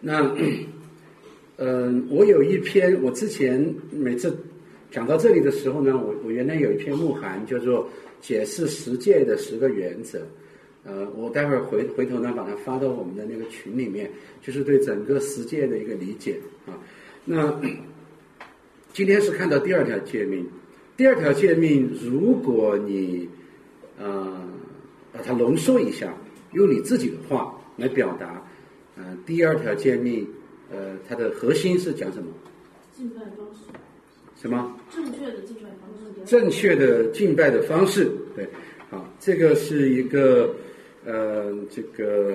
[0.00, 0.30] 那，
[1.56, 4.36] 嗯，我有一篇，我之前每次
[4.90, 7.84] 讲到这里的时候呢，我我原来有一篇慕函叫做
[8.20, 10.18] 《解释十诫的十个原则》，
[10.84, 14.10] 呃，我待会儿回回头呢把它发到我们的那个群里面，
[14.42, 16.78] 就是对整个十诫的一个理解啊。
[17.24, 17.58] 那
[18.92, 20.46] 今天是看到第二条诫命，
[20.96, 23.28] 第二条诫命，如果你
[23.98, 24.46] 呃
[25.12, 26.14] 把它浓缩一下，
[26.52, 28.45] 用你自己的话来表达。
[28.96, 30.26] 嗯，第二条诫命，
[30.70, 32.28] 呃，它的核心是讲什么？
[32.96, 33.60] 敬拜方式。
[34.40, 34.74] 什么？
[34.94, 36.24] 正确的敬拜方式。
[36.24, 38.48] 正确的敬拜的方式，对，
[38.90, 40.54] 好，这个是一个，
[41.04, 42.34] 呃，这个，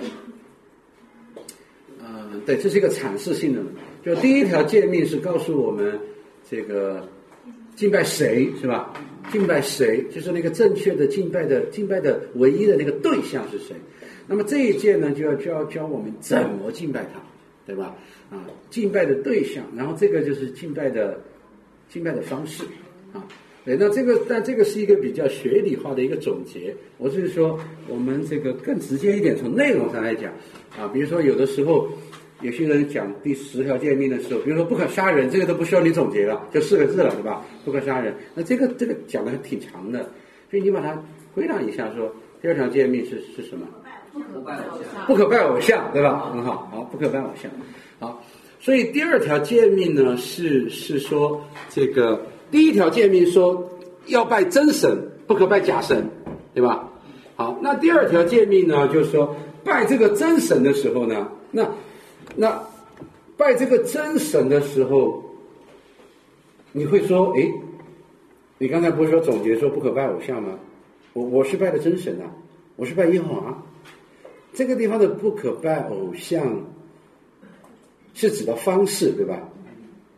[2.00, 3.62] 呃，对，这是一个阐释性的。
[4.06, 6.00] 就第一条诫命是告诉我们，
[6.50, 7.08] 这个
[7.76, 8.94] 敬拜谁是吧？
[9.32, 13.76] 敬拜谁，就是那个正确的敬拜的敬拜的唯一的那个对象是谁？
[14.28, 17.20] 那么这一届呢，就要教教我们怎么敬拜他，
[17.66, 17.96] 对吧？
[18.30, 21.20] 啊，敬拜的对象，然后这个就是敬拜的
[21.90, 22.64] 敬拜的方式，
[23.12, 23.28] 啊，
[23.66, 26.74] 对，那这个但这个是一个比较学理化的一个总结。
[26.98, 30.32] 我是说，我们这个更直接一点，从内容上来讲，
[30.78, 31.90] 啊，比如说有的时候
[32.42, 37.46] 有些人讲第十条诫命的时候，比如说不可杀人，这个都不需要你总结了，就四个字了，对吧？
[37.66, 40.10] 不可杀人，那这个这个讲的还挺长的，
[40.50, 43.68] 所以你把它归纳一下，说第二条诫命是是什么？
[44.14, 46.30] 不可拜偶像，不可拜偶像，对吧？
[46.34, 47.50] 很好，好，不可拜偶像，
[48.00, 48.22] 好。
[48.60, 53.68] 所以第二条诫命呢，是是说这个第一条诫命说
[54.06, 54.96] 要拜真神，
[55.26, 56.08] 不可拜假神，
[56.54, 56.88] 对吧？
[57.36, 61.68] 好，那第二条诫命呢，就是说拜这个真神的时候呢，那
[62.36, 62.62] 那
[63.36, 65.24] 拜这个真神的时候，
[66.72, 67.52] 你会说，哎，
[68.60, 70.50] 你刚才不是说总结说不可拜偶像吗？
[71.14, 72.30] 我我是拜的真神啊，
[72.76, 73.64] 我是拜耶和华。
[74.54, 76.62] 这个地方的不可拜偶像，
[78.14, 79.48] 是指的方式，对吧？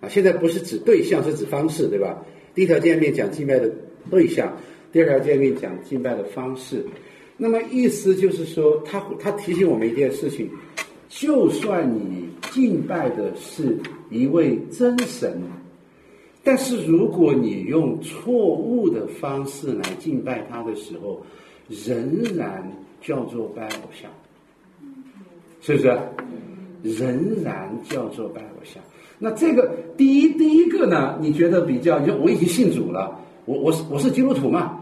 [0.02, 2.24] 啊，现在不是指对象，是指方式，对吧？
[2.56, 3.72] 第一条见面讲敬拜的
[4.10, 4.58] 对象，
[4.92, 6.86] 第二条见面讲敬拜的方式。
[7.38, 10.50] 那么意思就是说，他他提醒我们一件事情：，
[11.10, 13.78] 就算你敬拜的是
[14.10, 15.42] 一位真神，
[16.44, 21.26] 但是如果你用错误的方式来敬拜他的时候，
[21.70, 24.12] 仍然叫做拜偶像。
[25.64, 25.98] 是不是？
[26.84, 28.84] 仍然叫做拜偶像。
[29.18, 31.18] 那这个第一第一个呢？
[31.22, 31.98] 你觉得比较？
[32.02, 34.78] 就我已经信主了，我我是我是基督徒嘛，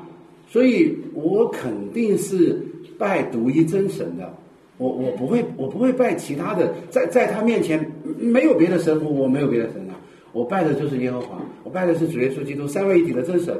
[0.50, 2.59] 所以我肯定是
[2.97, 4.34] 拜独一真神的。
[4.78, 7.80] 我我不会我不会拜其他的，在在他面前
[8.18, 9.94] 没有别的神，我没有别的神啊，
[10.34, 13.56] 我拜的就是耶和华，我拜的是主耶稣基督三位一体的真神。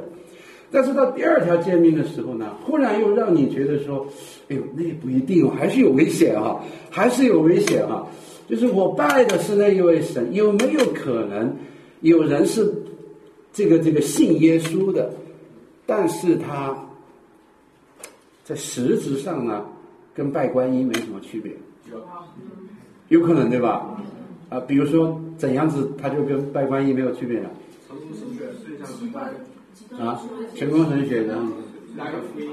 [0.72, 4.06] 但是到第二条诫命的时候呢，忽然又让你觉得说，
[4.48, 6.58] 哎呦，那也不一定哦，还是有危险哈，
[6.90, 8.06] 还是有危险哈。
[8.48, 11.54] 就是我拜的是那一位神，有没有可能
[12.00, 12.72] 有人是
[13.52, 15.12] 这个这个信耶稣的，
[15.84, 16.74] 但是他
[18.42, 19.64] 在实质上呢，
[20.14, 21.52] 跟拜观音没什么区别？
[23.08, 24.02] 有可能对吧？
[24.48, 27.50] 啊，比如说怎样子，他就跟拜观音没有区别了？
[29.98, 30.20] 啊，
[30.54, 31.36] 成功神学的
[31.96, 32.50] 哪个福音？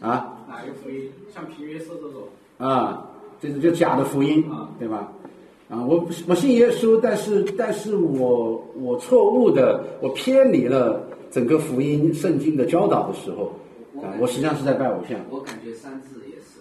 [0.00, 0.36] 啊？
[0.48, 1.10] 哪个福音？
[1.32, 2.22] 像皮约瑟这种？
[2.58, 3.08] 啊，
[3.40, 4.44] 这是就假的福音，
[4.78, 5.12] 对吧？
[5.68, 13.54] 啊，我我信耶稣，但是但是我我错误的，我偏离了整个福音圣经的教导的时候，
[14.02, 15.18] 啊，我实际上是在拜偶像。
[15.30, 16.60] 我感觉三字也是。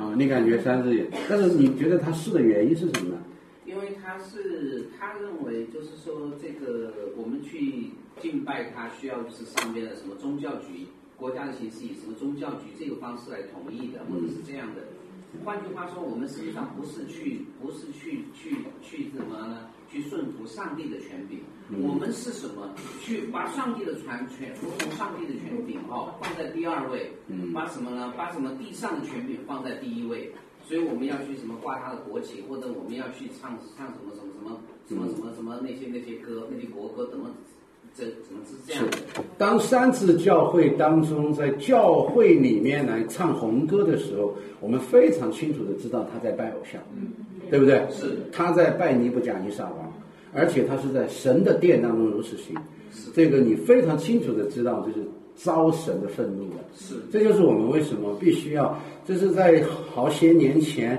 [0.00, 1.04] 啊，你感觉三字也？
[1.28, 3.18] 但是你觉得他是的原因是什么呢？
[3.66, 7.90] 因为他是他认为就是说这个我们去。
[8.20, 10.86] 敬拜他需要是上边的什么宗教局，
[11.16, 14.82] 国家的形式以什么宗教局这个方式来同意的，或者是这样的。
[15.44, 19.68] 换句话说，我们实际上不是去，不是去去去什么呢？
[19.90, 21.40] 去顺服上帝的权柄。
[21.82, 22.72] 我们是什么？
[23.00, 27.10] 去把上帝的权权服从上帝的权柄哦放在第二位，
[27.52, 28.12] 把什么呢？
[28.16, 30.32] 把什么地上的权柄放在第一位。
[30.62, 37.28] 所以我们要去什么挂他的国旗，或者我们要去唱唱什么什么什么什么什么什么那些那些歌，那些国歌怎么？
[37.96, 38.84] 这怎么是这样？
[39.38, 46.80] 当三次教会当中，在教会里面来唱红歌的时候，我们非常清楚的知道他在拜偶像，
[47.50, 47.86] 对不对？
[47.90, 49.92] 是他在拜尼布甲尼撒王，
[50.32, 52.56] 而且他是在神的殿当中如此行。
[53.14, 55.06] 这个你非常清楚的知道，就是
[55.36, 56.64] 招神的愤怒了。
[56.74, 58.76] 是，这就是我们为什么必须要，
[59.06, 59.62] 这是在
[59.92, 60.96] 好些年前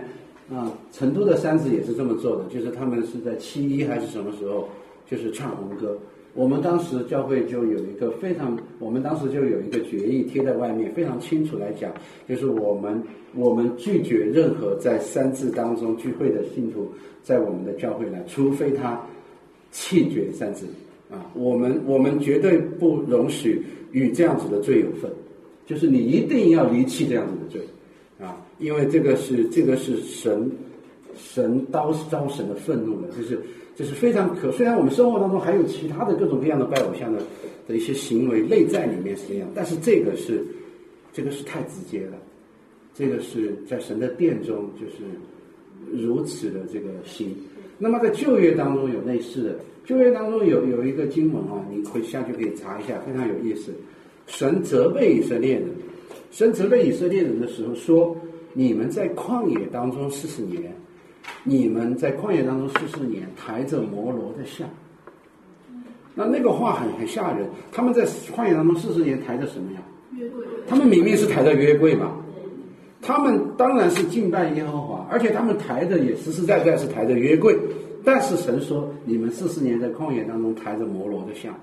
[0.50, 4.70] 啊，成都的三子也是这么做的，就是他们是在七一还是什么时候，
[5.10, 5.98] 就是唱红歌。
[6.36, 11.90] 我们当时教会就有一个非常，我们当时就有一个决议贴在外面，非常清楚来讲，
[12.28, 13.02] 就是我们
[13.34, 16.92] 我们拒绝任何在三字当中聚会的信徒
[17.24, 19.02] 在我们的教会来，除非他
[19.72, 20.66] 弃绝三字
[21.10, 25.10] 啊，我们我们绝对不容许与这样子的罪有份，
[25.66, 27.62] 就是你一定要离弃这样子的罪
[28.20, 30.52] 啊，因为这个是这个是神
[31.16, 33.40] 神刀招神的愤怒的，就是。
[33.76, 37.22] 这是非常可，虽然我们生活当中还有其他的各种各样的拜偶像的
[37.68, 40.42] 的一些行为内在里面是这样，但是这个是
[41.12, 42.18] 这个是太直接了，
[42.94, 45.04] 这个是在神的殿中就是
[45.92, 47.36] 如此的这个心。
[47.78, 53.74] 那么在旧约当中有类似的，旧约当中有有一个经文啊，你回下去可以查一下，非常有意思。
[54.26, 55.68] 神责备以色列人，
[56.32, 58.16] 神责备以色列人的时候说
[58.54, 60.74] ：“你们在旷野当中四十年。”
[61.44, 64.68] 你们在旷野当中四十年，抬着摩罗的像，
[66.14, 67.48] 那那个话很很吓人。
[67.72, 68.06] 他们在
[68.36, 69.80] 旷野当中四十年抬着什么呀？
[70.18, 70.46] 约柜。
[70.68, 72.12] 他们明明是抬着约柜嘛。
[73.02, 77.56] 他们当然是敬拜耶和华，而且他们抬的也实实在在是抬着约柜。
[78.04, 81.54] 但是神说，你们四十年在旷野当中抬着摩罗的像。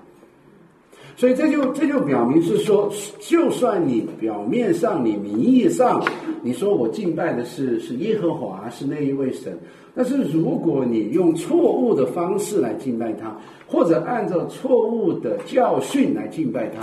[1.15, 6.03] 所以这就这就表明是说，就算你表面上、你名义上
[6.41, 9.55] 你说我敬拜的是是耶和华，是那一位神，
[9.95, 13.37] 但是如果你用错误的方式来敬拜他，
[13.67, 16.81] 或者按照错误的教训来敬拜他，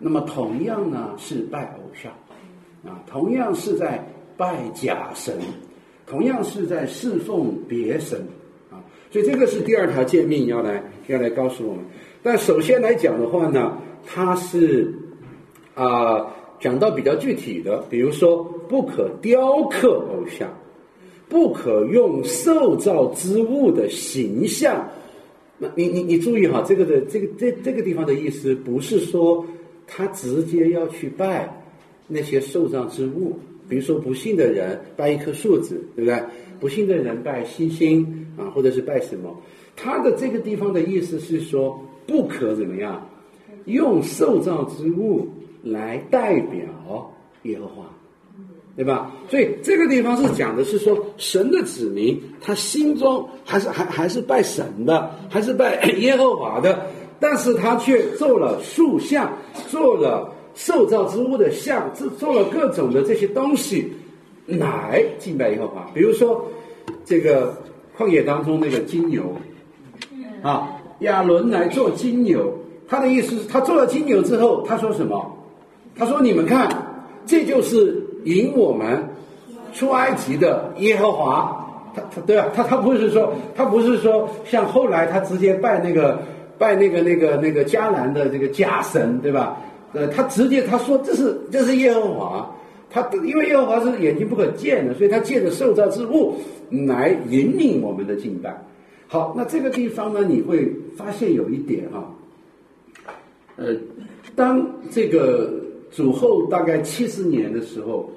[0.00, 2.10] 那么同样呢是拜偶像，
[2.84, 4.04] 啊，同样是在
[4.36, 5.34] 拜假神，
[6.04, 8.18] 同样是在侍奉别神，
[8.72, 11.84] 啊，所以这个是第二条诫命要来要来告诉我们。
[12.30, 14.92] 那首先来讲的话呢，它是
[15.72, 16.26] 啊
[16.60, 20.46] 讲到比较具体的，比如说不可雕刻偶像，
[21.26, 24.86] 不可用受造之物的形象。
[25.56, 29.42] 那你你你注意哈，这个的这个这这个地方的意思不是说
[29.86, 31.48] 他直接要去拜
[32.06, 33.38] 那些受造之物，
[33.70, 36.22] 比如说不信的人拜一棵树子，对不对？
[36.60, 39.34] 不信的人拜星星啊，或者是拜什么？
[39.80, 41.80] 他的这个地方的意思是说。
[42.08, 43.06] 不可怎么样，
[43.66, 45.28] 用受造之物
[45.62, 47.84] 来代表耶和华，
[48.74, 49.12] 对吧？
[49.28, 56.86] 所以这个地方是讲的是说，神的子民他心中还是还还是拜神的，还是拜耶和华的，
[57.20, 59.30] 但是他却做了塑像，
[59.68, 63.92] 做了受造之物的像，做做了各种的这些东西
[64.46, 65.90] 来敬拜耶和华。
[65.92, 66.42] 比如说
[67.04, 67.54] 这个
[67.98, 69.30] 旷野当中那个金牛，
[70.42, 70.70] 啊。
[71.00, 72.52] 亚伦来做金牛，
[72.88, 75.34] 他的意思是他做了金牛之后，他说什么？
[75.96, 76.68] 他说：“你们看，
[77.24, 79.00] 这就是引我们
[79.72, 81.54] 出埃及的耶和华。”
[81.94, 86.20] 他他对啊，他他不是说他不是说像后来他直接拜那个
[86.58, 89.56] 拜那个那个那个迦南的这个假神，对吧？
[89.92, 92.50] 呃，他直接他说这是这是耶和华。
[92.90, 96.34] 他因为耶和华是眼睛不可见的，所以他借着受造之物
[96.86, 98.56] 来引领我们的敬拜。
[99.10, 102.14] 好，那这个地方呢，你会发现有一点哈，
[103.56, 103.74] 呃，
[104.36, 105.50] 当这个
[105.90, 108.10] 主后大概七十年的时候，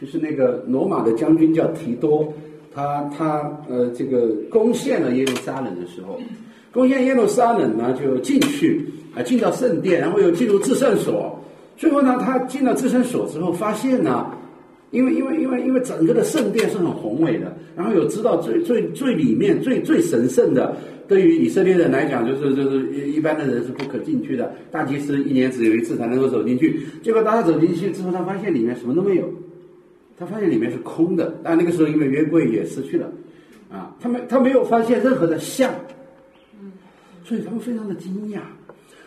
[0.00, 2.26] 就是那个罗马的将军叫提多，
[2.74, 6.18] 他他呃这个攻陷了耶路撒冷的时候，
[6.72, 8.84] 攻陷耶路撒冷呢就进去
[9.14, 11.38] 啊进到圣殿，然后又进入至圣所，
[11.76, 14.28] 最后呢他进了至圣所之后发现呢。
[14.92, 20.76] 因为因为因为因为整个的圣殿是很宏伟的，然后有知道最最最里面最最神圣的，
[21.08, 24.54] 对于以色列人来讲，就是就是一一般的人是不可进去的。
[24.70, 26.78] 大祭司一年只有一次才能够走进去。
[27.02, 29.26] 结果当他走进去之后，他发现里面什么都没有，
[30.18, 31.34] 他发现里面是空的。
[31.42, 33.10] 但那个时候因为约柜也失去了，
[33.70, 35.72] 啊，他没他没有发现任何的像，
[37.24, 38.40] 所以他们非常的惊讶。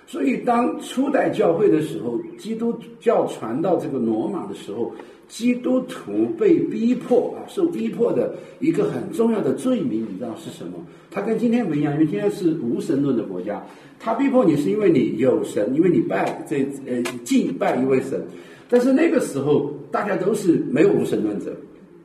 [0.08, 4.92] 所以当初代教会的时候，基督教传到这个罗马的时候。
[5.28, 10.74] 基督徒被逼迫啊，受逼迫的一个很重要的罪名，你知道是什么？
[11.10, 13.64] 他跟今天不一样，因为今天是无神论的国家。
[14.00, 18.22] 他逼迫你是因为你有神，因为你拜这呃敬拜一位神。
[18.70, 21.56] 但是那个时候大家都是没有无神论者，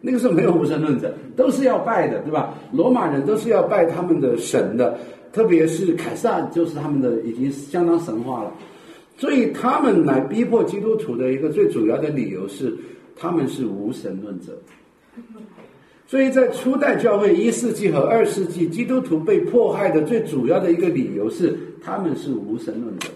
[0.01, 2.55] 那个时候没有无神论者，都是要拜的，对吧？
[2.73, 4.99] 罗马人都是要拜他们的神的，
[5.33, 8.53] 特别是凯撒就是他们的已经相当神话了。
[9.19, 12.75] 所以他们来逼迫基督徒的一个最主要的理由是。
[13.21, 14.59] 他们是无神论者，
[16.07, 23.09] 所以在初代教会一世纪和二世纪，基督徒被迫害的最主要的一个理由是他们是无神论者。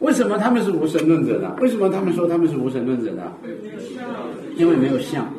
[0.00, 1.54] 为什么他们是无神论者呢？
[1.60, 3.32] 为什么他们说他们是无神论者呢？
[4.56, 5.32] 因为没有像，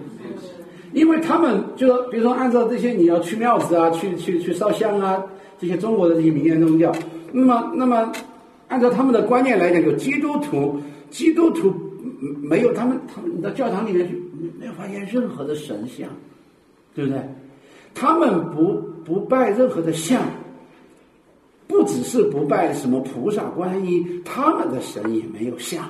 [0.94, 5.22] 因为他们就，比如说按照这些你要去庙子啊，去去去烧香啊，
[5.60, 6.96] 这些中国的这些民间宗教，
[7.34, 8.10] 那么，那么
[8.70, 10.80] 按照他们的观念来讲，就基督徒，
[11.10, 11.74] 基督徒
[12.52, 14.22] 没有他们，他们你到教堂里面去，
[14.60, 16.10] 没有发现任何的神像，
[16.94, 17.22] 对不对？
[17.94, 18.74] 他们不
[19.06, 20.22] 不拜任何的像，
[21.66, 25.90] 不只是不拜什么菩萨、观音，他们的神也没有像。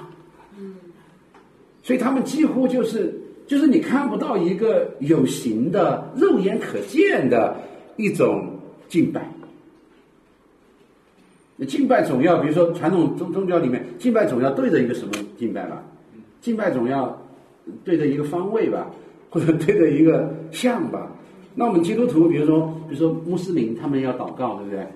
[1.82, 7.58] 所以他们几乎就是就是你看不到一个有形的、肉眼可见的
[7.98, 8.56] 一种
[8.88, 9.28] 敬拜。
[11.68, 15.84] 敬拜总要，比如说传统宗宗教里面，敬拜总要对着一个什么敬拜吧？
[16.42, 17.16] 敬拜总要
[17.84, 18.90] 对着一个方位吧，
[19.30, 21.10] 或者对着一个像吧。
[21.54, 24.88] 那我们基督徒，比如说，比如说穆斯林，他们要祷告，对不对？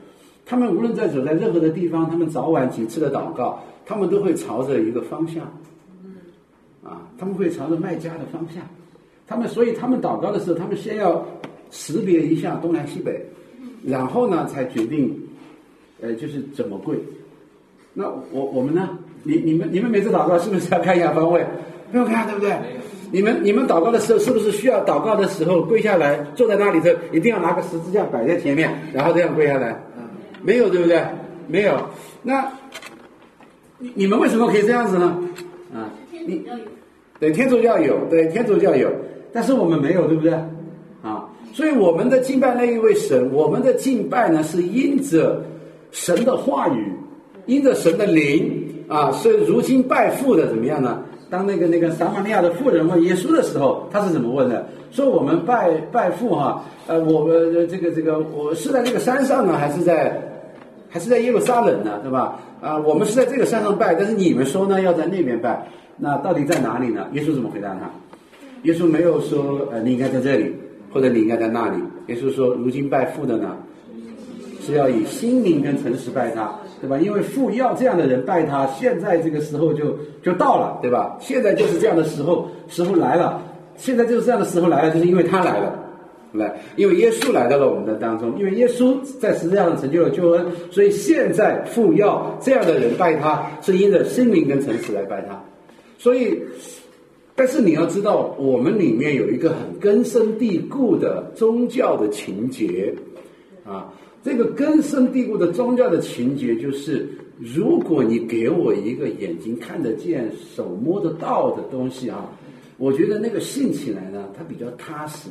[0.45, 5.43] 他们无论在走在任何的地方，他们早晚几次的祷告，他们都会朝着一个方向。
[6.83, 8.63] 啊，他们会朝着卖家的方向，
[9.27, 11.25] 他们所以他们祷告的时候，他们先要
[11.71, 13.19] 识别一下东南西北，
[13.83, 15.15] 然后呢才决定，
[15.99, 16.97] 呃，就是怎么跪。
[17.93, 18.97] 那我我们呢？
[19.25, 21.43] 你你们你们每次祷告是不是要看一下方位？
[21.91, 22.55] 不用看，对不对？
[23.11, 29.79] 你们你们祷告的时候，是不是需要祷告的时候跪下来，坐在那里头，一定要拿个十字架摆在前面，然后这样跪下来？
[30.41, 31.03] 没有，对不对？
[31.47, 31.77] 没有。
[32.23, 32.51] 那
[33.77, 35.17] 你你们为什么可以这样子呢？
[35.73, 36.75] 啊，天主要有，
[37.19, 38.91] 对，天主教有，对，天主教有，
[39.31, 40.33] 但是我们没有，对不对？
[41.01, 45.41] 啊，所以我们的敬拜那一位神，我们的敬拜呢是因着
[45.91, 46.91] 神的话语，
[47.45, 51.01] 因着神的灵啊，是如今拜父的怎么样呢？
[51.29, 54.65] 当那个那个撒玛利亚的妇人问耶稣的时候，他是怎么问的？
[54.91, 60.21] 说我们拜拜父哈，呃，我们这个这个，我是在这个山上呢，还是在
[60.87, 62.39] 还是在耶路撒冷呢，对吧？
[62.61, 67.07] 啊，我们是在这个山上拜，但是你们说呢，要在那边拜，那到底在哪里呢？
[67.13, 67.89] 耶稣怎么回答他？
[68.63, 70.53] 耶稣没有说，呃，你应该在这里，
[70.93, 71.77] 或者你应该在那里。
[72.07, 73.57] 耶稣说，如今拜父的呢，
[74.61, 76.97] 是要以心灵跟诚实拜他，对吧？
[76.97, 81.17] 因为父要这样的人拜他，现在这个时候就就到了，对吧？
[81.19, 83.41] 现在就是这样的时候，时候来了，
[83.77, 85.81] 现在就是这样的时候来了，就是因为他来了。
[86.33, 95.41] 来，因为耶稣来到了我们的当中，因为耶稣在十字架上成就了救恩，所以现在父要这样的人拜他，是因着心灵跟诚实来拜他。
[95.97, 96.37] 所以，
[97.35, 102.93] 但是你要知道，我们里面有一个很根深蒂固的宗教的情节
[103.65, 103.93] 啊，
[104.25, 112.27] 这个根深蒂固的宗教的情节就是，如果你给我一个眼睛看得见、手摸得到的东西啊，
[112.79, 115.29] 我觉得那个信起来呢，它比较踏实。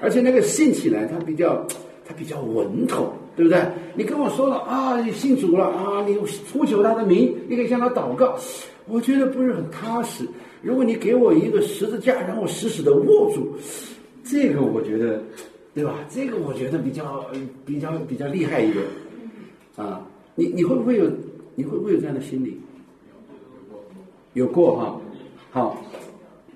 [0.00, 1.64] 而且那个信起来，它比较，
[2.04, 3.64] 它比较稳妥，对不对？
[3.94, 6.16] 你跟我说了啊，你信主了啊，你
[6.52, 8.36] 呼求他的名，你可以向他祷告，
[8.88, 10.24] 我觉得不是很踏实。
[10.60, 13.56] 如果你给我一个十字架，让我死死的握住，
[14.24, 15.22] 这个我觉得，
[15.78, 15.94] 对吧？
[16.10, 17.24] 这个我觉得比较
[17.64, 18.84] 比较比较厉害一点
[19.76, 20.04] 啊。
[20.34, 21.08] 你你会不会有
[21.54, 22.58] 你会不会有这样的心理？
[24.34, 25.00] 有过哈，
[25.52, 25.80] 好，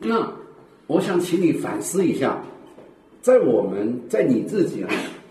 [0.00, 0.28] 那
[0.88, 2.42] 我想请你反思一下。
[3.20, 4.90] 在我们在你自己啊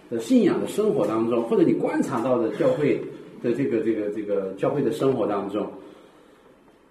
[0.09, 2.95] 的信仰的生活当中，或者你观察到的教会
[3.43, 5.69] 的这个这个这个教会的生活当中，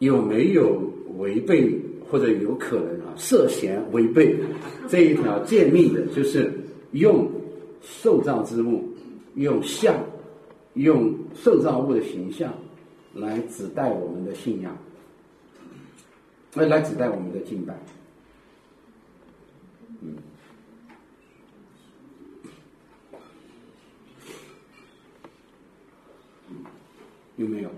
[0.01, 0.79] 有没有
[1.17, 1.75] 违背
[2.11, 4.37] 或者有可能啊涉嫌违背
[4.87, 6.03] 这一条诫命的？
[6.15, 6.53] 就是
[6.93, 7.31] 用
[7.81, 8.85] 受造之物、
[9.35, 9.95] 用像、
[10.75, 12.53] 用受造物的形象
[13.15, 14.77] 来指代我们的信仰，
[16.55, 17.79] 来来指代我们的敬拜。
[20.01, 20.17] 嗯。
[27.37, 27.71] 有没有？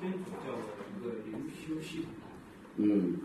[0.00, 0.58] 天主教的
[0.90, 2.10] 一个灵修系统，
[2.76, 3.16] 嗯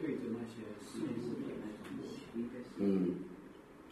[0.00, 3.08] 对着那些世界世界那种嗯，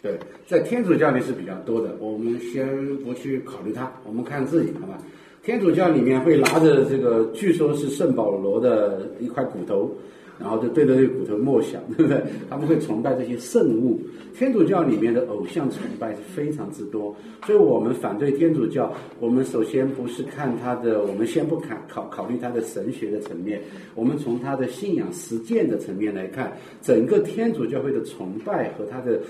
[0.03, 1.97] 对，在天主教里是比较多的。
[1.99, 4.99] 我们先不去考虑它，我们看自己，好吧？
[5.43, 9.95] 天主教里面会拿着这个，据说是圣保罗的一块骨头，
[10.39, 12.23] 然后就对着这个骨头默想， 对不对？
[12.49, 14.01] 他们会崇拜这些圣物。
[14.37, 17.15] 天主教里面的偶像崇拜是非常之多，
[17.47, 18.93] 所以我们反对天主教。
[19.21, 23.61] 我们首先不是看他的，我们先不看考考虑他的神学的层面，
[23.95, 29.21] 我们从他的信仰实践的层面来看，整个天主教会的崇拜和他的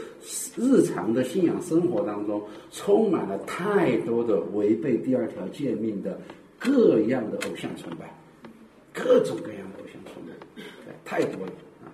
[0.57, 2.43] 日常的信仰生活当中，
[2.73, 6.19] 充满了太多的违背第二条诫命的
[6.59, 8.11] 各样的偶像崇拜，
[8.91, 9.59] 各种各样，
[11.05, 11.53] 太多了
[11.85, 11.91] 啊。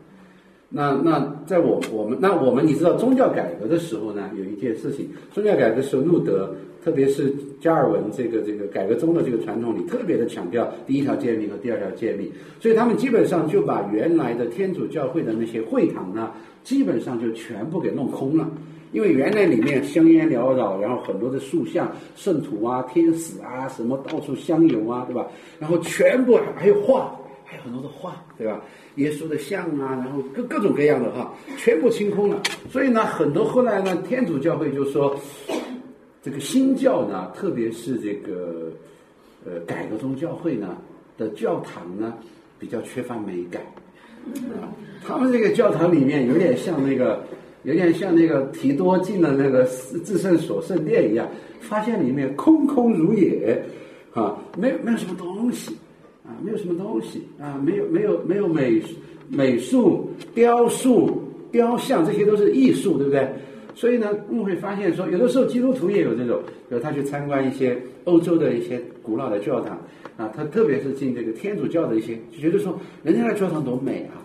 [0.68, 16.30] 那那在我我们那我们你知道宗教改革的时候呢，有一件事情，宗教改革的时候，路德特别是加尔文这个这个改革中的这个传统里，特别的强调第一条诫命和第二条诫命，所以他们基本上就把原来的天主教会的那些会堂呢，
[16.62, 18.48] 基本上就全部给弄空了。
[18.92, 25.28] 因为原来里面香烟缭绕，然后很多的塑像、圣徒啊、天使啊，什么到处香油啊，对吧？
[25.60, 27.14] 然后全部还有画，
[27.50, 28.62] 还有很多的画，对吧？
[28.94, 32.40] 耶稣的像啊，然后各各种各样的哈，全部清空了。
[32.70, 35.18] 所以呢，很多后来呢，天主教会就说，
[36.22, 38.70] 这个新教呢，特别是这个
[39.44, 40.78] 呃改革宗教会呢
[41.18, 42.14] 的教堂呢，
[42.56, 43.60] 比较缺乏美感。
[45.04, 47.24] 他们这个教堂里面有点像那个。
[47.64, 49.64] 有点像那个提多进了那个
[50.02, 51.28] 至圣所圣殿一样，
[51.60, 53.62] 发现里面空空如也，
[54.14, 55.76] 啊，没有没有什么东西，
[56.30, 58.80] 啊，没有什么东西，啊，没有没有没有美
[59.28, 61.20] 美术、雕塑、
[61.50, 63.28] 雕像，这些都是艺术，对不对？
[63.74, 69.76] 所以呢，我们会发现说，有的时候基督徒也有这种，比如他去参观一些欧洲的一些古老的教堂，
[70.16, 74.22] 啊，他特别是进这个天主教的一些，就觉得说，人家的教堂多美啊，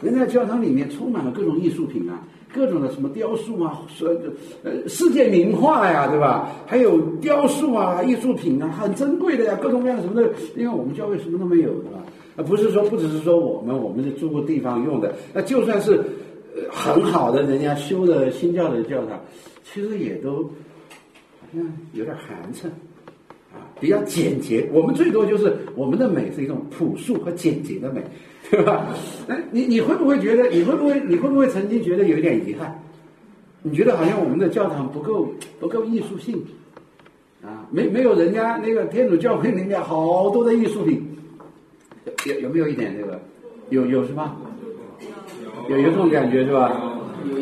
[0.00, 2.22] 人家教堂里面充满了各种艺术品啊。
[2.52, 4.08] 各种的什么雕塑啊，说
[4.64, 6.50] 呃世界名画呀，对吧？
[6.66, 10.28] 还有雕塑啊、艺术品啊，很珍贵的呀，各种各样的什么的。
[10.56, 12.00] 因为我们教会什么都没有，对吧？
[12.36, 15.14] 啊，不是说不只是说我们，我们是租个地方用的。
[15.32, 16.04] 那就算是
[16.68, 19.20] 很好的人家修的新教的教堂，
[19.62, 22.66] 其实也都好像有点寒碜，
[23.80, 24.68] 比较简洁。
[24.72, 28.02] 我们最多就是我们的美是一种朴素和简洁的美。
[28.50, 28.88] 对吧？
[29.28, 30.48] 那你你会不会觉得？
[30.50, 32.82] 你会不会你会不会曾经觉得有一点遗憾？
[33.62, 36.42] 你觉得好像我们的教堂不够不够艺术性
[37.44, 37.68] 啊？
[37.70, 41.00] 没没有人家那个天主教会里面好多的艺术品，
[42.26, 43.20] 有有没有一点这个？
[43.68, 44.34] 有有是吧？
[45.68, 46.66] 有有这种感觉是吧？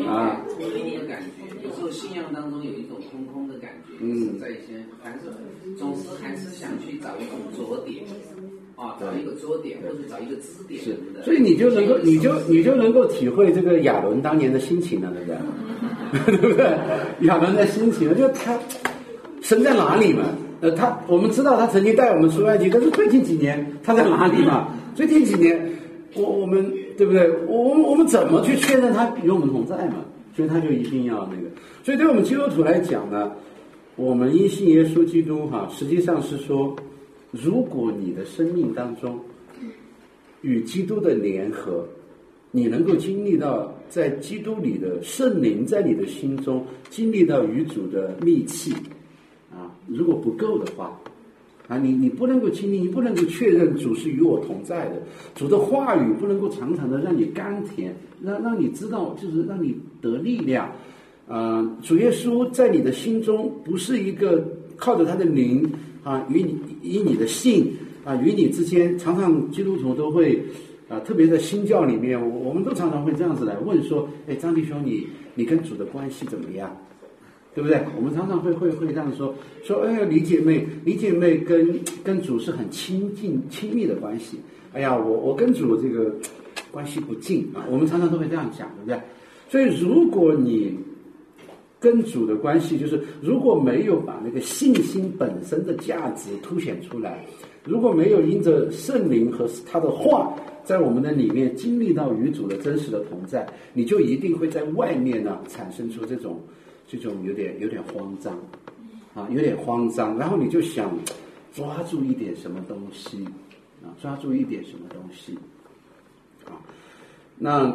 [0.07, 2.98] 啊，有一点感觉，有时候信仰当中有一种
[4.01, 5.25] 嗯，在一些，还是
[5.77, 8.03] 总是还是想去找一种着点。
[8.75, 16.37] 啊，找一个桌点或者找一个支点是，所以你就能够，你就你就能够体会这个亚伦当年的心情了，对不对？
[16.39, 16.65] 对不对？
[17.27, 18.57] 亚伦的心情，就他
[19.41, 20.23] 神在哪里嘛？
[20.61, 24.73] 呃，他我们知道他曾经带我们出埃及，但是最近几年他在哪里嘛？
[24.95, 25.59] 最近几年，
[26.15, 26.65] 我我们
[26.97, 27.29] 对不对？
[27.47, 29.95] 我我们我们怎么去确认他与我们同在嘛？
[30.33, 31.49] 所以他就一定要那个。
[31.83, 33.29] 所以对我们基督徒来讲呢，
[33.99, 36.75] 我们因信耶稣基督哈，实际上是说。
[37.31, 39.19] 如果你的生命当中
[40.41, 41.85] 与基督的联合，
[42.49, 48.73] 你能够经历到在基督里的圣灵在你的心中经历到与主的密契，
[49.51, 50.99] 啊，如果不够的话，
[51.67, 54.99] 啊，你你不能够经历，你不能够确认主是与我同在的，
[55.35, 60.73] 主的话语不能够常常的让你甘甜，让让你知道，就是让你得力量，
[61.29, 64.43] 啊，主耶稣在你的心中不是一个
[64.75, 65.65] 靠着他的灵。
[66.01, 67.71] 啊，与你以你的信
[68.05, 70.41] 啊，与你之间，常常基督徒都会
[70.87, 76.75] 啊，特别在新教里面，我我们都常常会这样子来问说：，哎，张弟兄，你你跟主的关系怎么样？
[77.53, 77.83] 对不对？
[77.97, 84.39] 我们常常会会会这样说：，说，哎呀，李姐妹，李姐妹跟跟主是很亲近亲密的关系。
[84.71, 86.15] 哎呀，我我跟主这个
[86.71, 87.67] 关系不近啊。
[87.69, 88.99] 我们常常都会这样讲，对不对？
[89.49, 90.77] 所以，如果你
[91.79, 97.25] 跟主的关系就是，如果没有把那个信心本身的价值凸显出来，
[97.63, 106.41] 如果没有因着圣灵和他的话在我们的里面经历到与主的真实的同在，你就一定会在外面呢产生出这种
[106.85, 108.37] 这种有点有点慌张
[109.13, 110.91] 啊，有点慌张，然后你就想
[111.53, 113.23] 抓住一点什么东西
[113.81, 115.33] 啊，抓住一点什么东西
[116.45, 116.59] 啊。
[117.37, 117.73] 那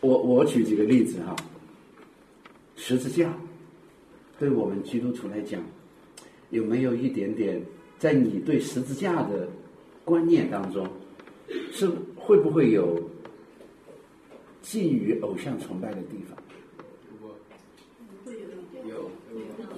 [0.00, 1.36] 我我举几个例子哈。
[2.76, 3.32] 十字架，
[4.38, 5.62] 对我们基督徒来讲，
[6.50, 7.62] 有没有一点点
[7.98, 9.48] 在你对十字架的
[10.04, 10.86] 观念当中，
[11.72, 13.00] 是会不会有
[14.60, 16.36] 寄予偶像崇拜的地方？
[18.24, 18.32] 会
[18.88, 19.10] 有，有，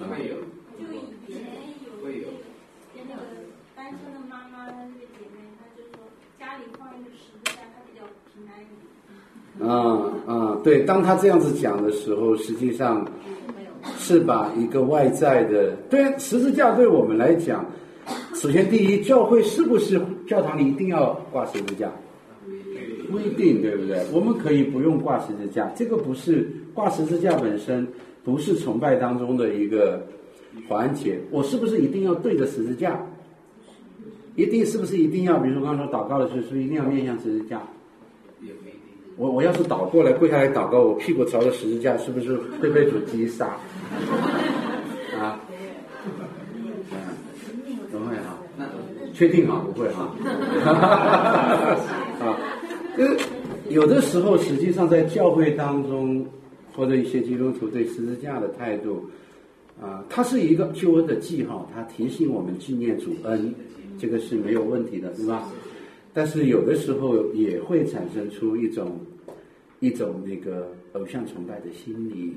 [0.09, 0.35] 会有，
[0.77, 1.37] 就以前
[1.85, 2.27] 有，会有，
[2.95, 3.21] 那个
[3.75, 9.69] 单身的妈妈那个姐妹，她就说家里放一个十字架，她比较平安一点。
[9.69, 10.16] 啊啊，
[10.67, 13.09] 对，当他这样子讲的时候，实际上
[13.97, 17.65] 是把一个外在的，对十字架对我们来讲，
[18.33, 21.89] 首先第一，教会是不是教堂里一定要挂十字架？
[23.09, 24.05] 不一定，对不对？
[24.11, 27.87] 我们可以不用挂十字架，这个不是挂十字架本身
[28.25, 30.05] 不是崇拜当中的一个
[30.67, 31.17] 环节。
[31.31, 33.01] 我是不是一定要对着十字架？
[34.35, 35.39] 一定是不是一定要？
[35.39, 37.61] 比如说刚刚说祷告的时候，是不是一定要面向十字架？
[38.41, 38.71] 也没
[39.17, 43.47] 我我要是倒过来跪下来祷告，我屁股朝着十字架，是不是会被主击杀？
[45.19, 45.39] 啊？
[47.91, 48.37] 不会啊？
[48.55, 48.65] 那
[49.13, 49.65] 确定啊？
[49.73, 50.13] 不会啊？
[52.21, 52.37] 啊，
[52.97, 53.17] 因为
[53.69, 56.23] 有的时候，实际上在教会当中，
[56.75, 59.03] 或者一些基督徒对十字架的态度，
[59.81, 63.51] 啊，它是一个救恩的记号，它提醒我们纪念主恩，
[63.97, 65.49] 这个是没有问题的，对吧？
[66.17, 68.97] 但是有的时候也会产生出一种
[69.81, 72.33] 一种那个偶像崇拜的心理，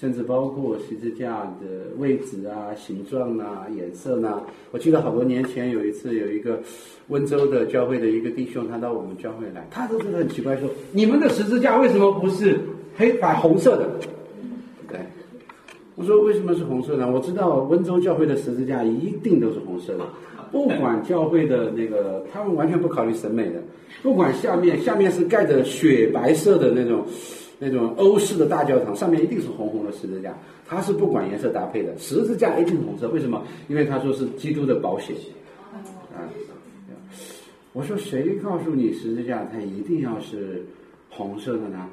[0.00, 4.40] 甚至包括十字架的位置啊、形状啊、颜色呢。
[4.70, 6.58] 我记得好多年前有一次，有一个
[7.08, 12.58] 温州的教会的一个弟兄，他到我们教会来，他都觉得很奇怪，说你们的十字架为什么不是
[12.96, 13.86] 黑白红色的？
[14.88, 14.98] 对，
[15.96, 17.06] 我说为什么是红色呢？
[17.12, 20.04] 我知道温州教会的十字架一定都是红色的。
[20.50, 23.62] 不管教会的那个，他们完全不考虑审美的。
[24.02, 27.04] 不管下面下面是盖着雪白色的那种
[27.58, 31.96] 那种欧式的大教堂，上面一定是红红的十字架，他是不管颜色搭配的。
[31.98, 33.42] 十字架一定红色，为什么？
[33.68, 35.14] 因为他说是基督的保险。
[36.14, 36.22] 啊，
[37.72, 40.64] 我说谁告诉你十字架它一定要是
[41.10, 41.86] 红色的呢？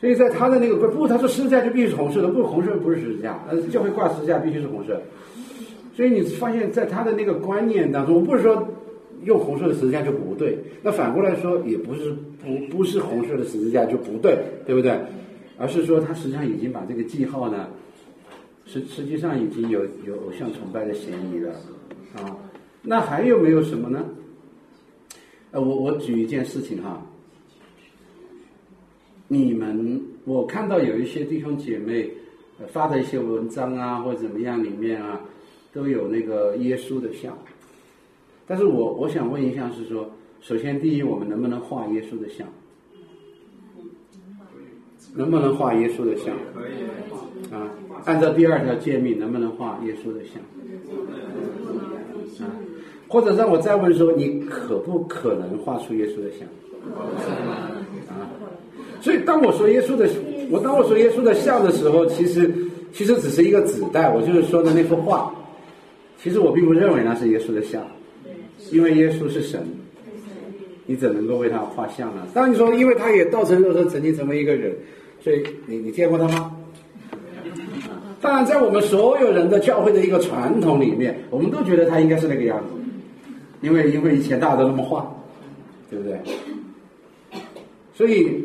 [0.00, 5.00] 所以在他的那个不，他说十字架就必须是红色的，不红色不是十字架，呃，教会挂十字架必须是红色。
[5.94, 8.66] 所以你发现，在他的那个观念当中，我不是说
[9.24, 12.10] 用红色的十字架就不对，那反过来说，也不是
[12.42, 14.98] 不不是红色的十字架就不对，对不对？
[15.58, 17.68] 而是说，他实际上已经把这个记号呢，
[18.64, 21.52] 实实际上已经有有偶像崇拜的嫌疑了
[22.16, 22.36] 啊。
[22.80, 24.04] 那还有没有什么呢？
[25.50, 27.00] 呃，我我举一件事情哈，
[29.28, 32.10] 你们我看到有一些弟兄姐妹
[32.68, 35.20] 发的一些文章啊，或者怎么样里面啊。
[35.72, 37.36] 都有那个耶稣的像，
[38.46, 40.06] 但是我我想问一下，是说，
[40.40, 42.46] 首先第一，我们能不能画耶稣的像？
[45.14, 46.34] 能不能画耶稣的像？
[46.54, 46.72] 可以。
[47.54, 47.68] 啊，
[48.04, 50.42] 按照第二条诫命，能不能画耶稣的像？
[52.46, 52.52] 啊，
[53.08, 56.46] 或者让我再问说，你可不可能画出耶稣的像？
[58.08, 58.28] 啊，
[59.00, 60.08] 所以当我说耶稣的，
[60.50, 62.52] 我当我说耶稣的像的时候，其实
[62.92, 65.32] 其实只是一个指代，我就是说的那幅画。
[66.22, 67.82] 其实我并不认为那是耶稣的像，
[68.70, 69.60] 因为耶稣是神，
[70.86, 72.24] 你怎能够为他画像呢？
[72.32, 74.72] 当然你说，因为他也道成肉身，曾经成为一个人，
[75.20, 76.56] 所以你你见过他吗？
[78.22, 82.74] 当然，在我们所有人的教会的一个传统里面，我们都觉得他应该是那个样子，
[83.60, 85.12] 因为因为以前大家都那么画，
[85.90, 86.20] 对不对？
[87.94, 88.40] 所以，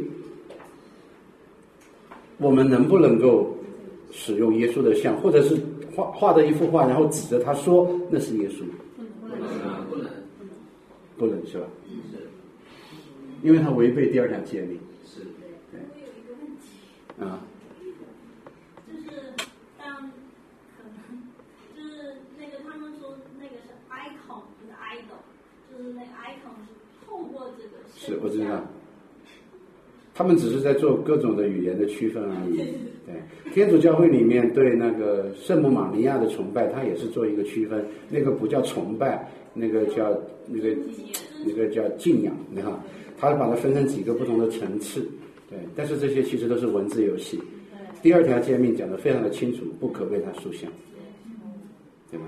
[2.39, 3.55] 我们能不能够
[4.11, 5.55] 使用耶稣的像，或者是？
[5.97, 8.63] 画画的一幅画，然后指着他说：“那是耶稣。”
[8.95, 9.39] 不能，
[9.89, 10.11] 不能，
[11.17, 11.65] 不能是吧？
[12.11, 12.27] 是，
[13.41, 14.79] 因为他违背第二条诫命。
[15.03, 15.21] 是，
[15.71, 15.79] 对。
[15.89, 16.69] 我有一个问题。
[17.19, 17.41] 啊。
[18.87, 19.33] 就是
[19.79, 19.95] 当
[20.77, 21.01] 可能
[21.75, 25.25] 就是那个他们说那个是 icon 不是 idol，
[25.71, 26.69] 就是那 icon 是
[27.07, 27.69] 透过这个。
[27.95, 28.63] 是，我知道。
[30.13, 32.61] 他们只是在做各种的语言的区分而已。
[33.07, 33.15] 对，
[33.53, 37.83] 天主教会里面对那个圣母玛利亚的崇拜，它也是做一个区分。
[38.09, 40.13] 那个不叫崇拜，那个叫
[40.45, 40.75] 那个
[41.45, 42.35] 那个叫敬仰。
[42.51, 42.69] 你看，
[43.17, 45.07] 他把它分成几个不同的层次。
[45.49, 47.39] 对，但是这些其实都是文字游戏。
[48.01, 50.69] 第二条诫命讲的非常的清楚，不可为他塑像，
[52.11, 52.25] 对吧？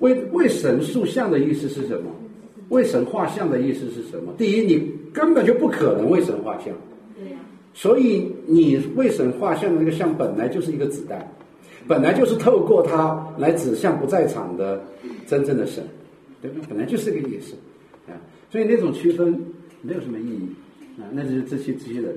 [0.00, 2.10] 为为神塑像的意思是什么？
[2.70, 4.34] 为神画像的意思是什么？
[4.36, 6.74] 第一，你根本就不可能为神画像。
[7.14, 7.38] 对呀。
[7.78, 11.30] 所以你为神画像的那个像本来就是一个子弹，
[11.86, 14.82] 本来就是透过它来指向不在场的
[15.26, 15.84] 真正的神，
[16.40, 16.64] 对吧？
[16.70, 17.54] 本来就是这个意思
[18.08, 18.16] 啊。
[18.50, 19.38] 所以那种区分
[19.82, 20.48] 没有什么意义
[20.98, 22.16] 啊，那就是自欺欺人。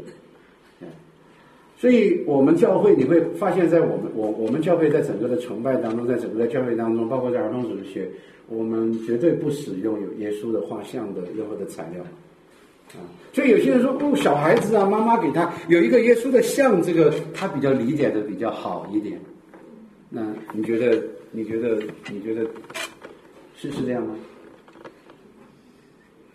[1.78, 8.10] 所以我们教会你会发现在我们我我们教会在整个的崇拜当中，在整个的教会当中，包括在儿童主学。
[8.48, 12.04] 我们绝对不使用有耶稣的画像的任何的材料，
[12.98, 19.20] 啊所以有些人说，哦，小孩子啊，妈妈给他有一个耶稣的像，这个他比较理解的比较好一点。
[20.10, 21.02] 那你觉得？
[21.32, 21.80] 你觉得？
[22.12, 22.50] 你觉得
[23.56, 24.16] 是是这样吗？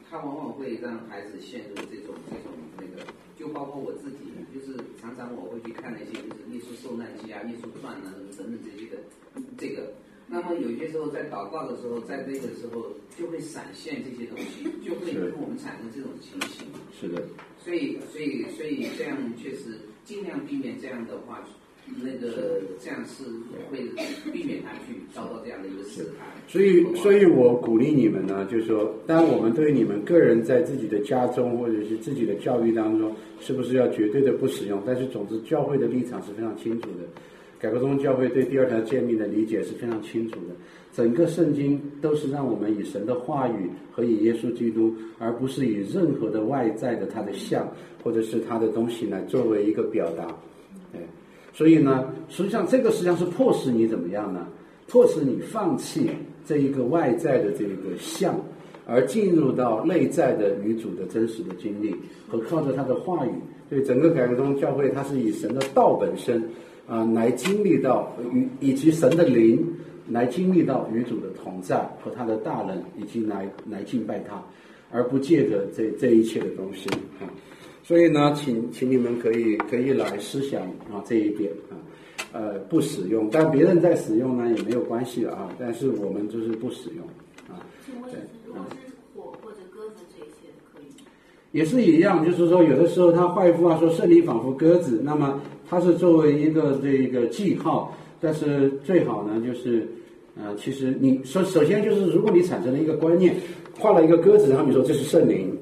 [0.08, 3.04] 他往往会让孩子陷入这种这种那个，
[3.36, 4.18] 就包括我自己，
[4.54, 8.98] 就是常常我会去看那些就是艺术受难记啊、艺术传啊等等这些的
[9.58, 9.92] 这个。
[10.34, 16.66] 那么有些时候在祷告的时候，在那个时候就会闪现这些东西，就会跟我们产生这种情形。
[17.00, 17.22] 是的。
[17.62, 21.42] 所以，所以，所以这样确实尽量避免这样的话
[22.02, 23.22] 那个这样是
[23.70, 23.78] 会
[24.32, 26.26] 避免他去遭到这样的一个试探。
[26.48, 34.82] 所以，所以我鼓励你们呢，就是说，当我们对你们个人在自己的家中或者是自己的教育当中，是不是要绝对的不使用？
[34.84, 37.06] 但是，总之，教会的立场是非常清楚的。
[37.58, 40.54] 改革宗教会对第二条诫命的理解是非常清楚的。
[40.92, 47.66] 整个圣经都是让我们以神的话语和以耶稣基督，而不是以任何的外在的他的像
[48.02, 50.24] 或者是他的东西来作为一个表达。
[50.92, 51.00] 哎，
[51.52, 54.46] 所以呢，实际上这个实际上是迫使你怎么样呢？
[54.86, 56.10] 迫使你放弃
[56.46, 58.38] 这一个外在的这个像，
[58.86, 61.92] 而进入到内在的女主的真实的经历
[62.28, 63.30] 和靠着他的话语。
[63.70, 66.40] 对整个改革宗教会，它是以神的道本身
[66.86, 69.66] 啊来经历到与以及神的灵
[70.08, 74.42] 来经历到与主的同在和他的大能，以及来来敬拜他，
[74.90, 76.88] 而不借着这这一切的东西
[77.20, 77.24] 啊。
[77.82, 81.76] 所以呢，请请你们可以可以来思想啊这一点啊。
[82.32, 85.48] 呃，不使用，但别人在使用呢也没有关系啊。
[85.56, 87.06] 但是我们就是不使用
[87.48, 87.64] 啊。
[87.86, 88.10] 请问
[88.44, 88.76] 如果是
[89.14, 91.10] 火或者鸽子这些可以吗？
[91.54, 95.40] 也是一样，就是说有的时候他画一副话说圣灵仿佛鸽子，那么
[95.70, 99.86] 它是作为一个这个记号，但是最好呢就是
[100.36, 103.36] 呃，其实你首首先就是如果你产生了一个观念，
[103.78, 105.56] 画了一个鸽子，然后你说这是圣灵，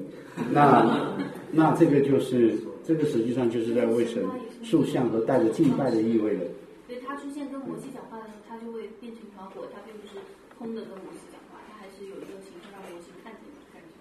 [0.51, 1.13] 那
[1.53, 4.23] 那这个就是这个实际上就是在为神
[4.63, 6.41] 塑像和带着敬拜的意味了。
[6.87, 10.17] 所以它出现跟摩西讲话的时候，他就会变成一团火，他并不是
[10.57, 13.93] 空的跟摩西讲话，他还是有一个形象让摩西看见的感觉。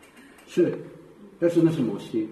[0.48, 0.72] 是，
[1.42, 2.28] 但是那是摩西。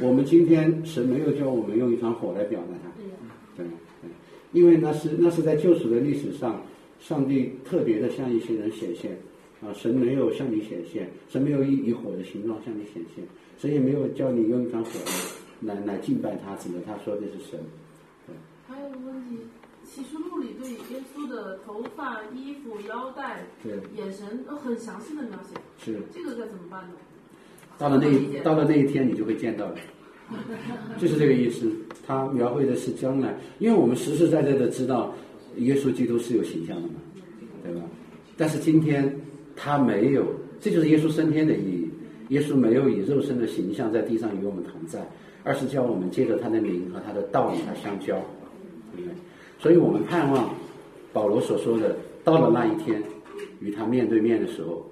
[0.00, 3.16] 我们今天神没有叫我们用一团火来表达它，对呀、
[3.54, 3.66] 对
[4.00, 4.10] 对，
[4.52, 6.62] 因为那是那是在救赎的历史上，
[6.98, 9.12] 上帝特别的向一些人显现，
[9.60, 13.22] 啊，神没有向你显现，神没有以以火的形状向你显现，
[13.58, 14.90] 神也没有叫你用一团火
[15.60, 17.60] 来来来敬拜他，指着他说的是神。
[18.26, 18.34] 对
[18.66, 19.36] 还有一个问题，
[19.86, 26.00] 《启示录》里对耶稣的头发、衣服、腰带、对，眼神都很详细的描写，是。
[26.14, 26.94] 这个该怎么办呢？
[27.78, 29.74] 到了那到了那一天，你就会见到了，
[30.98, 31.70] 就是这个意思。
[32.06, 35.14] 他描绘的是将来，因为我们实实在在的知道，
[35.56, 36.94] 耶稣基督是有形象的嘛，
[37.62, 37.82] 对吧？
[38.36, 39.14] 但是今天
[39.54, 40.24] 他没有，
[40.60, 41.88] 这就是耶稣升天的意义。
[42.30, 45.00] 耶稣没有以肉身的形象在地上与我们同在，
[45.44, 48.16] 而是叫我们借着他的名和他的道与他相交，
[48.94, 49.14] 对不对？
[49.58, 50.54] 所以我们盼望
[51.12, 53.02] 保罗所说的，到了那一天
[53.60, 54.84] 与他面对面的时候，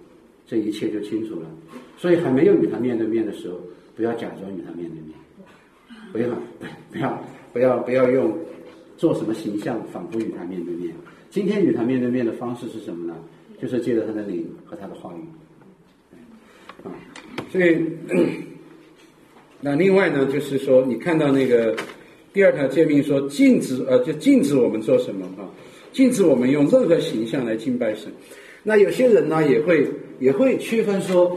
[0.47, 1.51] 这一切就清楚了。
[1.97, 3.59] 所以还没有与他面对面的时候，
[3.97, 5.15] 不要假装与他面对面，
[6.13, 6.29] 不要
[6.93, 8.39] 不要不要不要用
[8.97, 10.95] 做什么形象仿佛与他面对面。
[11.31, 13.17] 今天与他面对面的方式是什么呢？
[13.61, 15.21] 就是借着他的灵和他的话语。
[16.87, 16.93] 啊，
[17.51, 17.83] 所以
[19.61, 21.75] 那另外呢，就是说你看到那个
[22.33, 25.49] 第二条诫命说禁止呃，就禁止我们做什么啊？
[25.93, 28.13] 禁止我们用任何形象来敬拜神。
[28.63, 31.37] 那有些人呢，也会也会区分说。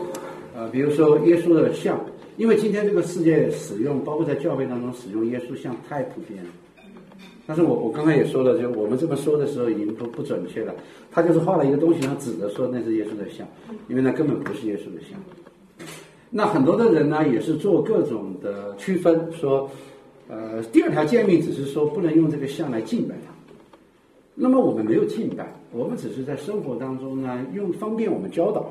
[0.55, 1.97] 呃，比如说耶稣的像，
[2.35, 6.49] 因为今天这个世界使用，包括在教会当中使用耶稣像太普遍了。
[7.47, 10.75] 但是我我刚才也说了，就我们这么说的时候已经不不准确了。
[11.11, 13.47] 他就是画了一个东西，然后指着说那是耶稣的像，
[13.87, 15.17] 因为那根本不是耶稣的像。
[16.29, 19.69] 那很多的人呢，也是做各种的区分，说，
[20.27, 23.28] 呃，第二条诫命只是说不能用这个像来敬拜他。
[24.41, 28.61] 那么我们没有敬拜，我们只是在生活当中呢，用方便我们教导，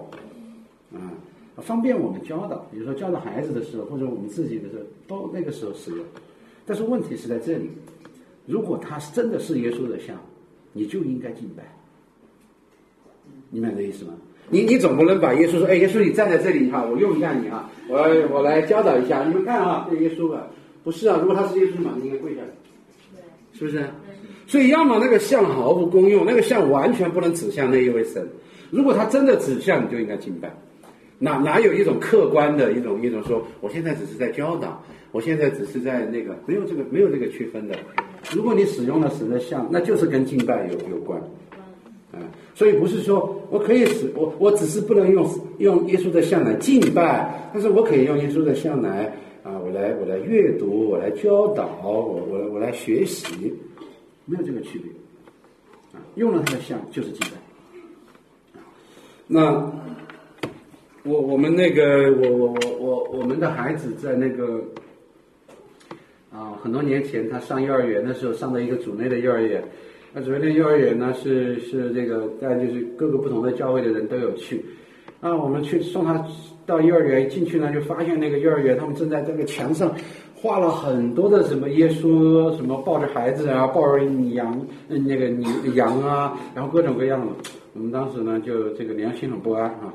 [0.94, 1.12] 啊。
[1.61, 5.98] 方便我们教导，比如说教导孩子的时候，或者我们自己的时候，都那个时候使用。
[6.64, 7.68] 但是问题是在这里，
[8.46, 10.16] 如果他是真的是耶稣的像，
[10.72, 11.64] 你就应该敬拜。
[13.50, 14.14] 你明白这意思吗？
[14.48, 17.98] 你你总不能把耶稣说，哎，耶稣你站在这里哈，我用一下你啊，我
[18.33, 20.46] 我来教导一下，你们看啊，这耶稣啊，
[20.85, 22.48] 不是啊，如果他是耶稣嘛，你应该跪下来，
[23.52, 23.85] 是不是？
[24.48, 28.26] 所以要么那个像毫无功用，那个像完全不能指向那一位神。
[28.70, 30.52] 如果他真的指向，你就应该敬拜。
[31.20, 34.82] 哪哪有一种客观的一种一种说，我现在只是在教导，
[35.12, 37.76] 我现在只是在那个没有这个没有这个区分的。
[38.32, 41.20] 如果你使用了神的像，那就是跟敬拜有有关，
[42.12, 42.20] 嗯，
[42.54, 53.52] 所以不是说我可以使我我只是不能用用耶稣的像来敬拜，但是我可以用耶稣的像来啊，我来我来阅读，我来教导，我我我来学习，
[54.28, 54.92] 没有这个区别，
[55.92, 58.60] 啊，用了他的像就是敬拜，
[59.26, 59.72] 那。
[61.04, 64.62] 我我们那个我我我我我们的孩子在那个
[66.30, 69.64] 啊很多年前他上幼儿园的时候上的一个组内的幼儿园，
[70.12, 74.62] 那组内的幼儿园呢是是这个但就是各个不同的教会的人都有去，
[75.20, 76.22] 啊我们去送他
[76.66, 79.94] 到幼儿园进去呢，就发现那个幼儿园他们正在这个墙上
[80.40, 84.57] 画了很多的什么耶稣，什么抱着孩子啊，抱着羊，
[84.88, 87.33] 嗯那个你羊啊，然后各种各样的。
[87.74, 89.92] 我们当时呢，就这个良心很不安啊。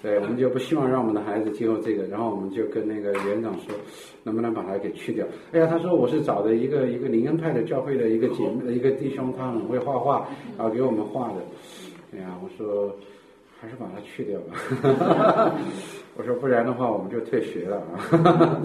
[0.00, 3.74] 对，我们就不希望让我们的孩子接受这个，然后我们就跟那个园长说，
[4.22, 5.26] 能不能把它给去掉？
[5.52, 11.36] 哎呀，他说我是找的一个一个灵恩派的教会的一个姐妹一个弟兄，他很会画画，然后给我们画的。
[12.14, 12.94] 哎呀，我说
[13.60, 15.52] 还是把它去掉吧。
[16.16, 18.62] 我说不然的话我们就退学了啊。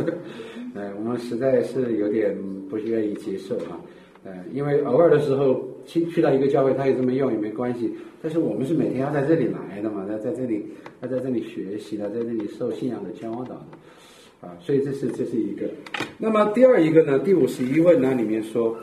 [0.76, 2.36] 哎，我们实在是有点
[2.70, 3.80] 不愿意接受啊。
[4.26, 7.94] 呃，因为偶尔的时候去去到一个教会，他也这么用也没关系。
[8.22, 10.66] 但是我们是每天要在这里来的嘛，要在这里
[11.02, 15.70] 要在这里学习的，在这里受信仰的教导的，啊，所以这是这是一个。
[16.18, 18.76] 那么第二一个呢，第五十一问呢里面说，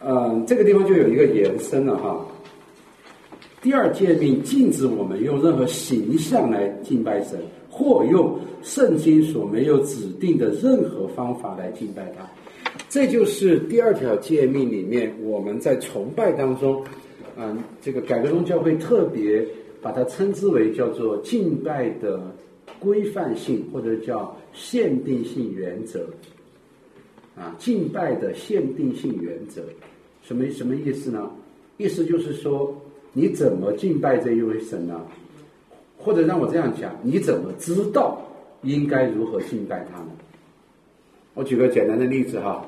[0.00, 2.24] 嗯，这个地方就有一个延伸了哈。
[3.60, 7.40] 第二诫命禁止我们用任何形象来敬拜神，
[7.78, 12.28] 或用圣经所没有指定的任何方法来敬拜他。
[12.88, 16.84] 这就是第二条诫命里面我们在崇拜当中，
[17.36, 19.46] 嗯，这个改革宗教会特别
[19.80, 22.20] 把它称之为叫做敬拜的
[22.80, 26.08] 规范性或者叫限定性原则，
[27.36, 29.62] 啊，敬拜的限定性原则，
[30.22, 31.30] 什么什么意思呢？
[31.76, 32.74] 意思就是说，
[33.12, 35.00] 你怎么敬拜这一位神呢？
[35.98, 38.20] 或者让我这样讲，你怎么知道
[38.62, 40.10] 应该如何敬拜他呢？
[41.34, 42.64] 我举个简单的例子哈，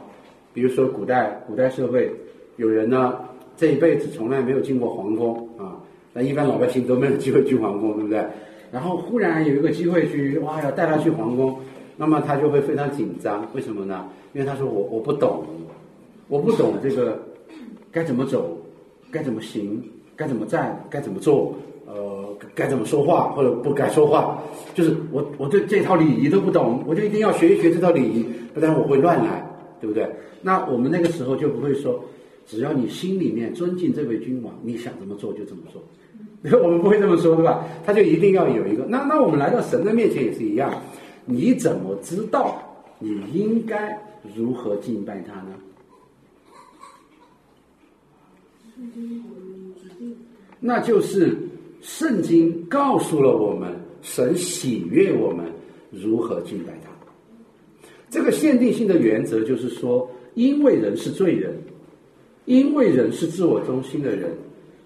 [0.53, 2.13] 比如说古代古代社会，
[2.57, 3.19] 有人呢
[3.57, 5.77] 这一辈子从来没有进过皇宫啊，
[6.13, 8.25] 那一般老百姓都没有机会进皇宫，对不对？
[8.71, 11.59] 然后忽然有一个机会去，哇，要带他去皇宫，
[11.97, 14.09] 那么他就会非常紧张，为什么呢？
[14.33, 15.45] 因为他说我我不懂，
[16.29, 17.21] 我不懂这个
[17.91, 18.57] 该怎么走，
[19.11, 19.83] 该怎么行，
[20.15, 21.53] 该怎么站，该怎么做。
[21.93, 24.41] 呃，该怎么说话或者不该说话，
[24.75, 28.25] 就是我我对这套礼仪都不懂，我就一定要学一学这套礼仪，
[28.55, 29.45] 不然我会乱来，
[29.81, 30.09] 对不对？
[30.41, 32.01] 那我们那个时候就不会说，
[32.47, 35.83] 只要你心里面尊敬这位君王，你想怎么做就怎么做，
[36.63, 37.67] 我们不会这么说，对吧？
[37.85, 38.85] 他就一定要有一个。
[38.85, 40.73] 那那我们来到神的面前也是一样，
[41.25, 42.63] 你怎么知道
[43.01, 43.99] 你应该
[44.37, 45.57] 如何敬拜他呢？
[50.61, 51.37] 那就是。
[51.81, 55.47] 圣经告诉了我们，神喜悦我们
[55.91, 56.91] 如何敬拜他。
[58.11, 61.57] 这个限定性的原则就是说，因为人是罪人，
[62.45, 64.37] 因为人是自我中心的人，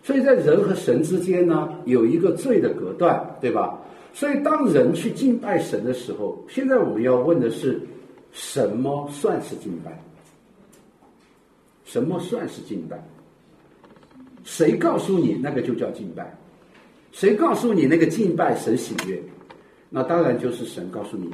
[0.03, 3.81] 所以在人和神之间呢，有一个罪的隔断，对吧？
[4.13, 7.81] 所以当人去敬拜神的时候，现在我们要问的是，
[8.31, 10.01] 什么算是敬拜？
[11.85, 13.03] 什么算是敬拜？
[14.45, 16.37] 谁告诉你那个就叫敬拜？
[17.15, 19.23] 谁告诉你那个敬拜神喜悦？
[19.89, 21.31] 那当然就是神告诉你，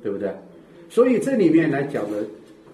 [0.00, 0.32] 对不对？
[0.88, 2.24] 所以这里面来讲的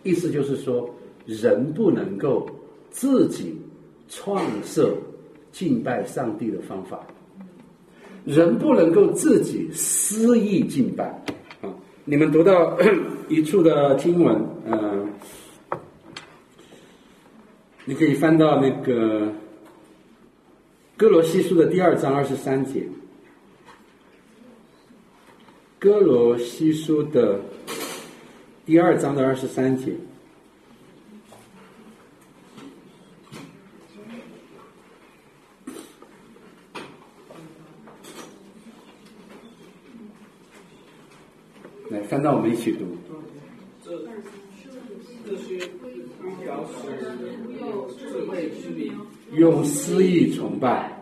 [0.03, 0.87] 意思就是说，
[1.25, 2.47] 人不能够
[2.91, 3.59] 自己
[4.11, 4.95] 创设
[5.53, 7.01] 敬拜上帝的方法，
[8.27, 11.07] 人不能够自己私意敬拜。
[11.63, 11.73] 啊，
[12.05, 12.79] 你们读到
[13.31, 15.09] 一处的经文，嗯，
[17.87, 19.33] 你可以翻到那个。
[20.97, 22.87] 哥罗西书的第二章二十三节，
[25.77, 27.41] 哥罗西书的
[28.65, 29.93] 第二章的二十三节，
[41.91, 43.04] 来翻到我们一起读。
[47.99, 48.93] 智慧之名。
[49.33, 50.93] 用私意崇拜，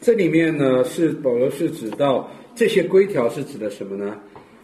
[0.00, 4.18] 这里面呢，是保罗是指到这些规条是指的什么呢？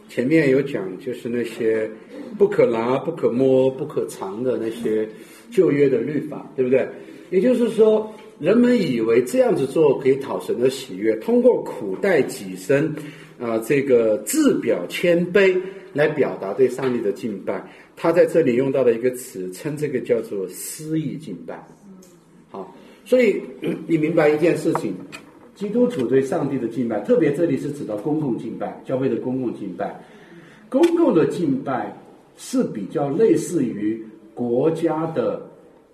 [0.09, 1.89] 前面有讲，就是那些
[2.37, 5.09] 不可拿、不可摸、不可藏的那些
[5.51, 6.89] 旧约的律法，对不对？
[7.31, 12.95] 也就是说，人们以为这样子做可以讨神的喜悦，通过苦待己身。
[13.39, 15.55] 啊，这个自表谦卑
[15.93, 17.63] 来表达对上帝的敬拜，
[17.95, 21.63] 他在这里用到了一个词，称这个叫做私意敬拜。
[22.51, 23.39] 好，所以
[23.87, 24.95] 你明白一件事情，
[25.55, 30.03] 基督徒对上帝的敬拜，特别这里是指到公共敬拜，教会的公共敬拜，
[30.71, 31.95] 公共的敬拜
[32.39, 35.46] 是比较类似于国家的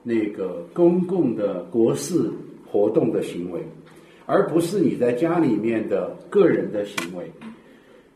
[0.02, 2.30] 那个公共的国事
[2.66, 3.60] 活动的行为。
[4.24, 7.30] 而不是你在家里面的个人的行为，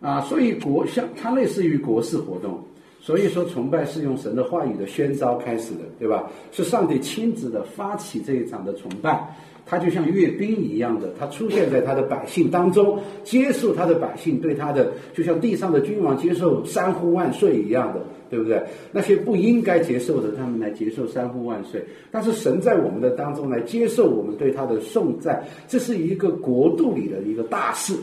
[0.01, 2.63] 啊，所以国像它类似于国事活动，
[3.01, 6.31] 所以说，崇拜是用神的话语的宣召开始的，对吧？
[6.53, 18.01] 是上帝亲自的发起这一场的崇拜，他就像阅兵一样的，他出现在他的百姓当中，接受他的百姓对他的，就像地上的君王接受三呼万岁一样的，
[18.31, 18.63] 对不对？
[18.93, 21.85] 那些不应该接受的，他们来接受三呼万岁。
[22.11, 27.95] 但是神在我们的当中来接受我们对他的颂赞，这是一个国度里的一个大事，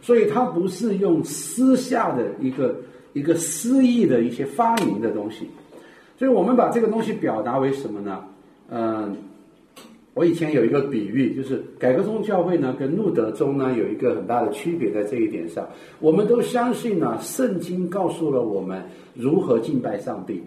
[0.00, 2.74] 所以他不是用私下的一个。
[3.12, 5.44] 一个私意的一些发明的东西，
[6.16, 8.24] 所以我们把这个东西表达为什么呢？
[8.70, 9.16] 嗯，
[10.20, 15.66] 我以前有一个比喻，就是改革宗教会呢跟路德宗呢有一个很大的区别在这一点上。
[15.98, 18.82] 我们都相信呢，圣经告诉了我们
[19.14, 20.42] 如何敬拜上帝，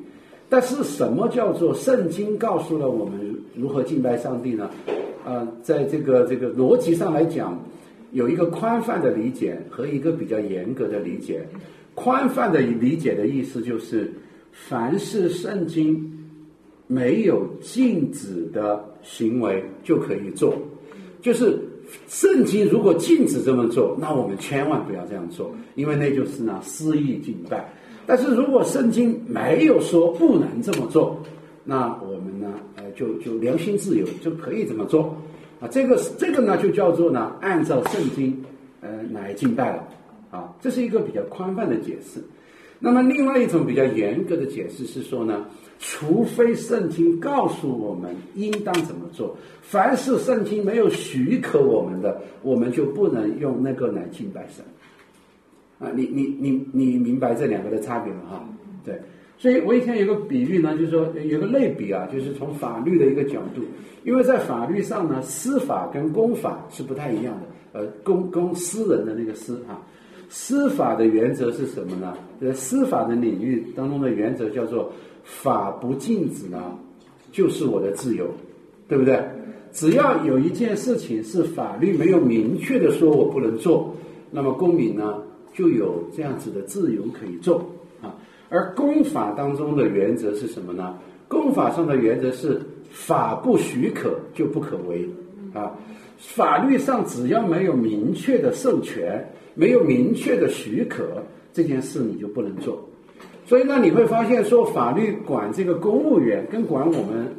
[0.47, 4.69] 但是什么叫做圣经告诉了我们如何敬拜上帝呢？
[5.26, 7.59] 呃，在这个这个逻辑上来讲，
[8.11, 11.43] 有一个宽泛的理解和一个比较严格的理解。
[11.95, 14.13] 宽泛的理解的意思就是，
[14.51, 16.22] 凡是圣经
[16.94, 20.54] 没有禁止的行为就可以做，
[21.22, 21.58] 就是
[22.08, 27.68] 圣经如果禁止这么做，那我们千万不要这样做，因为那就是呢私意敬拜。
[28.06, 31.18] 但是如果圣经没有说不能这么做，
[31.64, 35.16] 那我们呢，呃，就就良心自由就可以这么做
[35.60, 35.68] 啊。
[35.70, 38.38] 这个这个呢，就叫做呢按照圣经
[38.82, 39.88] 呃来敬拜了。
[40.34, 42.20] 啊，这是一个比较宽泛的解释。
[42.80, 45.46] 那么，另外一种比较严格的解释是说呢，
[45.86, 54.64] 除非圣经告诉我们应当怎么做，凡是圣经没有许可我们的，我们就不能用那个来敬拜神。
[55.80, 58.48] 啊，你你你你明白这两个的差别了哈？
[58.86, 58.98] 对，
[59.38, 63.62] 所以我以前有个比喻呢，就是说有个类比啊，就是从法律的一个角度，
[64.06, 67.80] 因为在法律上呢，司法跟公法是不太一样的。
[67.80, 69.82] 呃，公公私人的那个私啊。
[70.30, 72.18] 司法的原则是什么呢？
[72.42, 74.92] 在司法的领域当中的原则叫做
[75.24, 76.78] “法不禁止呢，
[77.32, 78.28] 就是我的自由”，
[78.88, 79.24] 对不对？
[79.71, 83.95] 只要有一件事情是法律没有明确的说我不能做，
[84.30, 85.21] 那么公民呢
[85.53, 87.65] 就有这样子的自由可以做
[88.01, 88.13] 啊。
[88.49, 90.97] 而公法当中的原则是什么呢？
[91.28, 92.61] 公法上的原则是
[92.91, 95.09] 法不许可就不可为
[95.53, 95.71] 啊。
[96.17, 99.28] 法律上只要没有明确的授权。
[99.55, 102.89] 没有明确的许可，这件事你就不能做。
[103.46, 107.34] 所以呢，你会发现说，法律管这个公务员跟管我们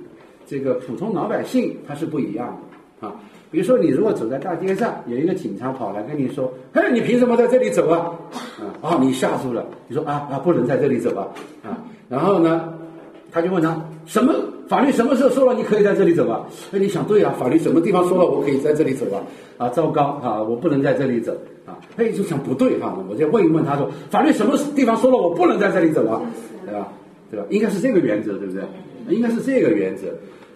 [0.47, 2.57] 这个普通老百姓，它是不一样
[3.01, 3.15] 的啊。
[3.51, 8.13] 比如说，你如果走在大街上，有一个警察跑来跟你说：“嘿，你凭什么在这里走啊？”
[8.59, 11.29] 啊，哦，你吓住了，你说啊啊，不能在这里走啊
[11.63, 11.79] 啊。
[12.09, 12.75] 然后呢，
[13.31, 14.35] 他就问他什么？
[14.67, 16.45] 法律什么时候说了你可以在这里走啊？
[16.71, 19.23] 那你想对啊，法律什么地方说了我可以在这里走啊？
[19.59, 21.37] 啊，糟糕啊，我不能在这里走
[21.67, 21.79] 啊！
[21.97, 26.21] 哎，就想不对哈，我再问一问他说，法律什么地方说了我不能在这里走啊？
[26.67, 26.89] 对吧？
[27.31, 27.47] 对吧？
[27.51, 28.63] 应该是这个原则，对不对？
[29.09, 30.07] 应该是这个原则。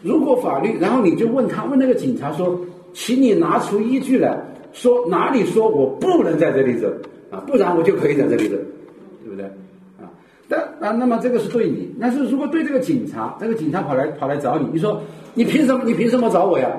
[0.02, 2.58] 如果法律，然后你就问他，问那个警察说，
[2.92, 4.38] 请你拿出依据来
[4.72, 6.88] 说哪里说我不能在这里走
[7.30, 7.42] 啊？
[7.46, 8.56] 不然我就可以在这里走，
[9.24, 9.44] 对不对？
[9.98, 10.08] 啊
[10.48, 15.00] 但啊，那么这个是对你，但是如果对这个警察，这个警察跑来跑来找你，你说
[15.34, 15.82] 你凭什么？
[15.84, 16.70] 你凭什么找我呀？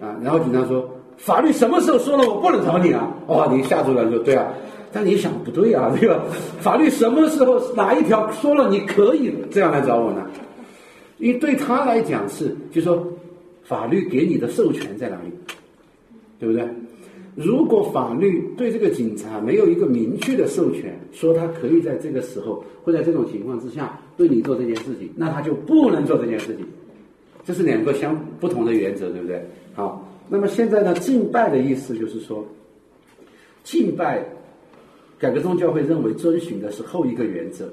[0.00, 0.89] 啊，然后警察说，
[1.20, 3.08] 法律什么时候说了我不能找你啊？
[3.26, 4.52] 哦，你吓住了，说对啊，
[4.92, 6.24] 但你想不对啊， 对吧？
[6.60, 10.26] 法律什么时候哪一条说了你可以这样来找我呢？
[11.18, 13.06] 因为对他来讲是，就说
[13.62, 15.30] 法律给你的授权在哪里，
[16.38, 16.66] 对不对？
[17.36, 26.66] 如果法律对这个警察没有一个明确的授权，说他可以在这个时候或在这种情况之下对你做这件事情，那他就不能做这件事情。
[27.44, 29.42] 这是两个相不同的原则，对不对？
[29.74, 32.46] 好，那么现在呢，敬拜的意思就是说，
[33.64, 34.24] 敬拜，
[35.18, 37.68] 改革宗教会认为遵循的是后一个原则，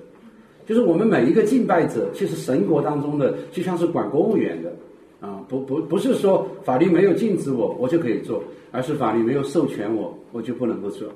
[0.65, 4.73] 就是我们每一个敬拜者，其实神国当中的就像是管公务员的。
[5.19, 11.07] 啊，不不不是说法律没有禁止我，我就可以做，而是法律没有授权我，我就不能够做。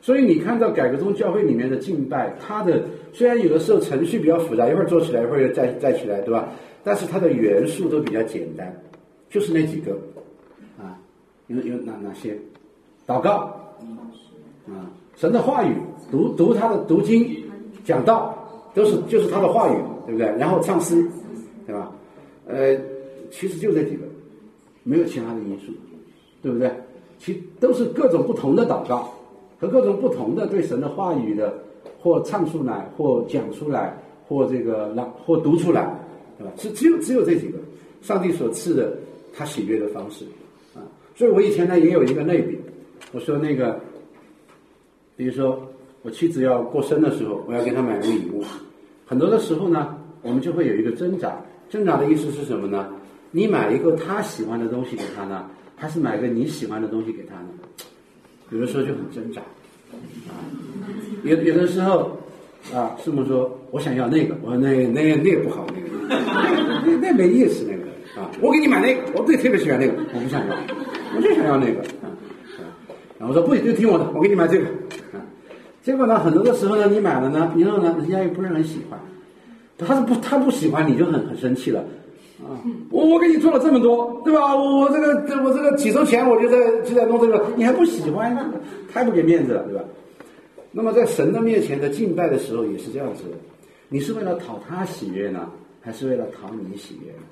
[0.00, 6.52] 所以你看到改革宗教会里面的敬拜，它的虽然有的时候程序比较复杂，一会儿做起来，一会儿又再再起来，对吧？
[6.84, 8.72] 但是它的元素都比较简单，
[9.28, 9.98] 就是那几个，
[11.50, 12.36] 有有哪哪些？
[13.06, 13.52] 祷告
[14.66, 15.76] 啊，神的话语，
[16.10, 17.36] 读读他的读经，
[17.84, 18.34] 讲道，
[18.74, 19.76] 都是就是他的话语，
[20.06, 20.26] 对不对？
[20.38, 21.06] 然后唱诗，
[21.66, 21.92] 对吧？
[22.46, 22.78] 呃。
[23.32, 24.02] 其实就这几个，
[24.82, 25.72] 没有其他的因素，
[26.42, 26.68] 对不对？
[27.16, 29.08] 其都是各种不同的祷告
[29.60, 31.54] 和各种不同的对神的话语的，
[32.00, 33.96] 或唱出来，或讲出来，
[34.26, 35.96] 或这个朗或读出来，
[36.38, 36.52] 对吧？
[36.56, 37.58] 只只有只有这几个，
[38.02, 38.98] 上帝所赐的
[39.32, 40.42] 他喜悦的方式啊。
[41.20, 42.58] 所以我以前呢也有一个类比，
[43.12, 43.78] 我说那个，
[45.18, 48.42] 比如说我妻子要过生的时候，我要给她买个礼物，
[49.04, 51.38] 很多的时候呢，我们就会有一个挣扎。
[51.68, 52.88] 挣扎的意思是什么呢？
[53.32, 55.44] 你买一个她喜欢的东西给她呢，
[55.76, 57.50] 还是买个你喜欢的东西给她呢？
[58.48, 59.42] 有的时候就很挣扎。
[61.22, 62.18] 有有的时候
[62.72, 66.16] 啊，师母说我想要那个，我说那那那不好，那个
[66.86, 67.84] 那那没意思那个
[68.18, 70.56] 啊，我给你买那个，我最特别喜欢那个，我不想要，
[71.16, 72.06] 我就想要那个啊
[72.58, 72.62] 啊，
[73.18, 74.64] 然后我说不，就听我的，我给你买这个
[75.12, 75.20] 啊，
[75.82, 78.98] 结果呢，很多的时候呢，你买了呢，然后呢，人家又不是很喜欢，
[79.78, 81.80] 他是不他不喜欢你就很很生气了。
[82.40, 82.56] 啊，
[82.90, 84.56] 我我给你做了这么多，对吧？
[84.56, 88.50] 我我这个我这个几周前我就在就在弄这个，你还不喜欢呢，
[88.90, 89.84] 太不给面子了，对吧？
[90.72, 93.24] 那么在神的面前的敬拜的时候也是这样子，
[93.88, 95.50] 你是为了讨他喜悦呢，
[95.80, 97.22] 还是为了讨你喜悦呢？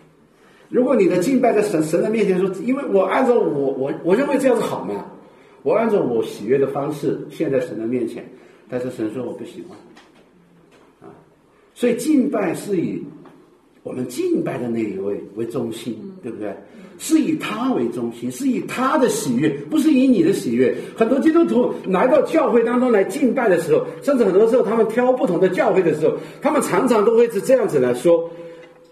[0.68, 5.04] 如果你的敬拜在神神的面前说，因为我按照我我我认为这样子好嘛，
[5.62, 8.24] 我按照我喜悦的方式献在神的面前，
[8.68, 9.76] 但是神说我不喜欢，
[11.00, 11.12] 啊，
[11.74, 13.02] 所以敬拜是以。
[13.84, 16.54] 我们敬拜的那一位为中心，对不对？
[16.98, 20.76] 是以他为中心，是以他的喜悦，不是以你的喜悦。
[20.94, 28.28] 很多基督徒来到教会当中来敬拜的时候，甚至很多时候他们挑不同的教会的时候，他们常常都会是这样子来说：“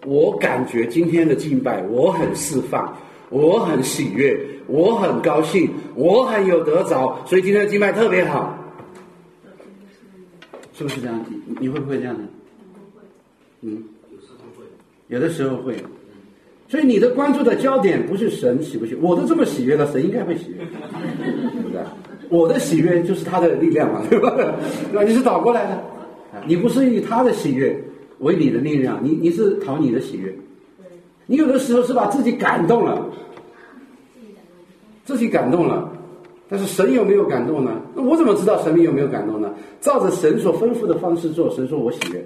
[0.05, 2.97] 我感觉今天的敬拜我很释放，
[3.30, 8.57] 我很喜悦，我很高兴，我很有得着，所以今天的敬拜特别好。”
[10.74, 11.24] 是不是这样？
[11.28, 12.28] 你你会不会这样呢？
[13.62, 13.82] 嗯。
[15.09, 15.74] 有的时候会，
[16.68, 21.80] 所以你的关注的焦点不是神喜不喜，我都这么喜悦了，神应该会喜悦，对不对？
[22.28, 24.30] 我的喜悦就是他的力量嘛，对吧？
[24.36, 24.44] 对
[24.92, 25.03] 吧？
[25.07, 25.74] 你是倒过来的，
[26.32, 27.80] 啊，你不是以他的喜悦
[28.20, 30.34] 为你的力量，你你是讨你的喜悦，
[31.26, 33.06] 你有的时候是把自己感动了，
[35.04, 35.90] 自己感动了，
[36.48, 37.80] 但是神有没有感动呢？
[37.94, 39.52] 那我怎么知道神有没有感动呢？
[39.80, 42.24] 照着神所吩咐的方式做，神说我喜悦，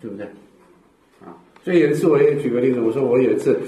[0.00, 0.26] 对不对？
[1.24, 3.58] 啊所以有一次我也举个例子，我说我有一次，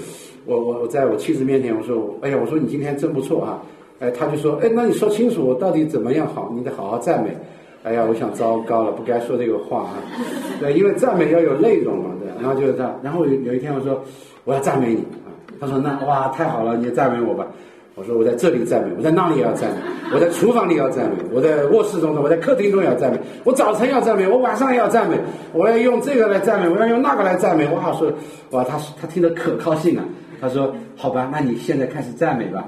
[0.45, 3.61] 我我我在我妻子面前我说，哎呀，我说你今天真不错啊，
[3.99, 7.35] 哎，他就说，哎，那你说清楚我到底怎么样好，你得好好赞美。
[7.83, 9.93] 哎呀，我想糟糕了，不该说这个话啊，
[10.59, 12.29] 对，因为赞美要有内容嘛，对。
[12.41, 14.01] 然后就是这样，然后有一天我说
[14.45, 15.29] 我要赞美你啊，
[15.59, 17.45] 他说那哇太好了，你赞美我吧。
[17.93, 19.77] 我说我在这里赞美，我在那里也要赞美，
[20.13, 25.17] 我在厨房里要赞美，我在卧室中，我在客厅中也要赞美，我早晨要赞美，我晚上也要赞美，
[25.51, 27.67] 我要用这个来赞美，我要用那个来赞美。
[27.67, 28.11] 哇，说
[28.51, 30.03] 哇，他他听得可高兴了。
[30.39, 32.63] 他说好吧，那你现在开始赞美吧。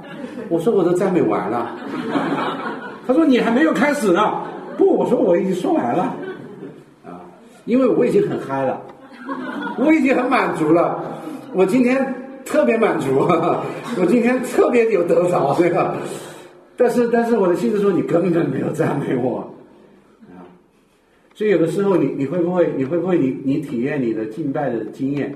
[0.49, 1.72] 我说我都赞美完了。
[3.07, 4.41] 他说你还没有开始呢。
[4.78, 6.15] 不，我说我已经说完了。
[7.05, 7.21] 啊，
[7.65, 8.82] 因为我已经很嗨了，
[9.78, 11.03] 我已经很满足了。
[11.53, 12.21] 我今天。
[12.45, 13.07] 特别满足，
[13.97, 15.95] 我今天特别有得着，对吧？
[16.76, 19.49] 但是，但是我的妻子说你根本没有赞美我，
[20.28, 20.43] 啊！
[21.34, 25.34] 所以有的时候，你你会不会，你会不会，你你体验你的敬拜的经验，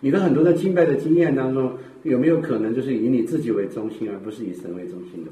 [0.00, 1.72] 你的很多的敬拜的经验当中，
[2.04, 5.30] 有没有可能就是以你自己为中心，而不是以神为中心的？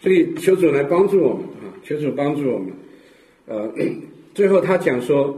[0.00, 1.68] 所以求主来帮助我们啊！
[1.82, 2.72] 求主帮助我们。
[3.46, 3.72] 呃，
[4.34, 5.36] 最后他讲说。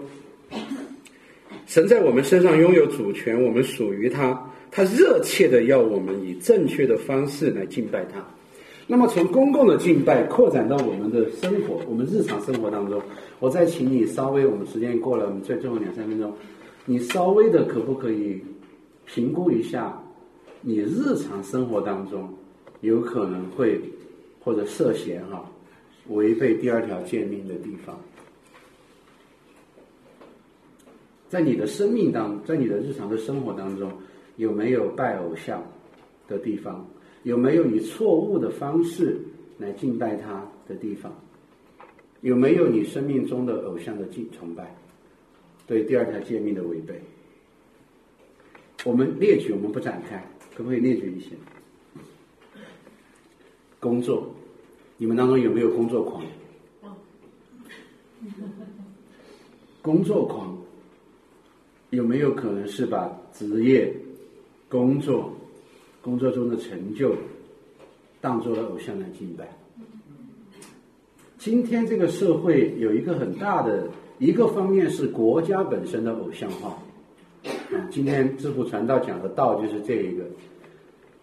[1.67, 4.37] 神在我们身上拥有主权，我们属于他。
[4.73, 8.21] 他热切的要我们以正确的方式来敬拜他。
[8.89, 13.01] 那么，从公共的敬拜扩展到我们的生活，我们日常生活当中，
[13.39, 16.33] 我再请你稍微，我们时间过了，我们再最后两三分钟，
[16.87, 18.41] 你稍微的可不可以
[19.07, 19.97] 评估一下，
[20.61, 22.29] 你日常生活当中
[22.81, 23.81] 有可能会
[24.41, 25.49] 或者涉嫌哈
[26.09, 27.99] 违背第二条诫命的地方？
[31.29, 33.93] 在你的生命当，在你的日常的生活当中，
[34.37, 35.63] 有没有拜偶像
[36.27, 36.85] 的地方？
[37.23, 39.21] 有没有以错误的方式
[39.59, 41.15] 来敬拜他的地方？
[42.23, 44.75] 有没有你生命中的偶像的敬崇拜？
[45.67, 47.01] 对第二条诫命的违背？
[48.85, 50.25] 我们列举，我们不展开，
[50.57, 51.29] 可不可以列举一些？
[53.81, 54.29] 工作，
[54.99, 56.23] 你们当中有没有工作狂？
[59.83, 60.57] 工作狂。
[61.91, 63.93] 有没有可能是把职业、
[64.69, 65.29] 工作、
[66.01, 67.13] 工作中的成就
[68.21, 69.49] 当做了偶像来敬拜？
[71.37, 73.89] 今天这个社会有一个很大的
[74.21, 76.79] 一个方面是国家本身的偶像化。
[77.43, 80.25] 啊，今天智福传道讲的道就是这一个。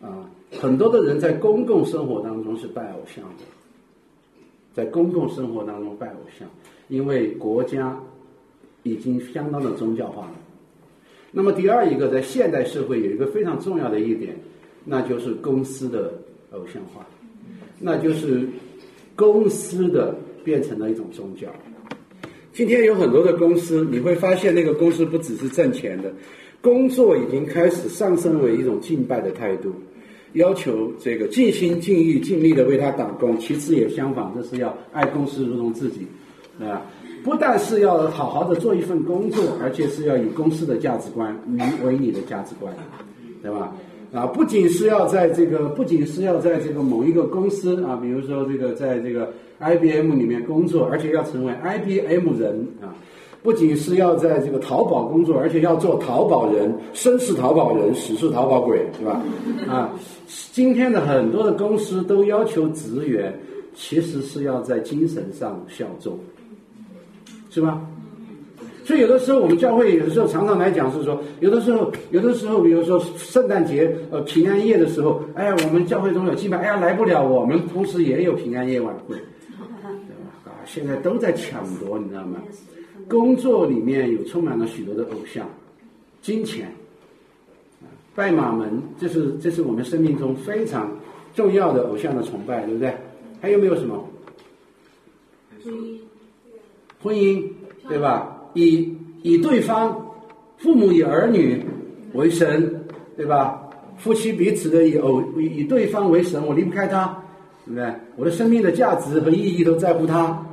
[0.06, 3.44] 啊，很多的人在公共生活当中是拜偶像的，
[4.74, 6.48] 在公共生活当中拜偶像，
[6.88, 8.00] 因为国家
[8.84, 10.32] 已经相当的宗教化了。
[11.32, 14.36] 那么第二一个，在现代社会有一个非常重要的一点，
[14.86, 16.14] 那就是公司的
[16.52, 17.06] 偶像化，
[17.80, 18.48] 那就是
[19.16, 21.48] 公司的变成了一种宗教。
[22.54, 26.12] 今天有很多的公司，你会发现那个公司不只是挣钱的，
[26.62, 29.72] 工作已经开始上升为一种敬拜的态度，
[30.38, 33.38] 要求这个尽心尽意尽力的为他打工。
[33.38, 36.08] 其次也相反，这是要爱公司如同自己，
[36.60, 36.82] 啊，
[37.24, 42.74] 不但是要好好的做一份工作，而且是要以公司的价值观为为你的价值观，
[43.44, 43.76] 对吧？
[44.14, 52.96] 啊，不仅是要在这个，不仅是要在这个某一个公司啊，比如说这个在这个 IBM 里面工作，而且要成为 IBM 人啊，
[53.44, 59.22] 不仅是要在这个淘宝工作，而且要做淘宝人，生是淘宝人，死是淘宝鬼，是吧？
[59.68, 59.94] 啊，
[60.52, 63.34] 今天的很多的公司都要求职员，
[63.74, 66.18] 其实是要在精神上效忠，
[67.50, 67.82] 是吧？
[68.84, 79.20] 所以有的时候我们教会有的时候常常来讲是说，有的时候有的时候，比如说圣诞节、呃平安夜的时候，哎呀，我们教会中有祭拜，哎呀来不了，我们同时也有平安夜晚会，对
[79.86, 80.32] 吧？
[80.46, 82.42] 啊，现在都在抢夺，你知道吗？
[83.10, 85.46] 工作里面有充满了许多的偶像，
[86.22, 86.72] 金钱，啊，
[88.18, 90.90] 拜马门，这是这是我们生命中非常
[91.36, 92.92] 重要的偶像的崇拜，对不对？
[93.40, 94.04] 还有没有什么？
[97.00, 97.48] 婚姻，
[97.88, 98.36] 对吧？
[98.56, 98.92] 以
[99.22, 99.96] 以对方
[100.58, 101.64] 父母以儿女
[102.14, 102.84] 为神，
[103.16, 103.62] 对吧？
[104.00, 107.06] 夫妻彼此的以偶以对方为神，我离不开他，
[107.68, 107.94] 对不对？
[108.16, 110.44] 我的生命的价值和意义都在乎他，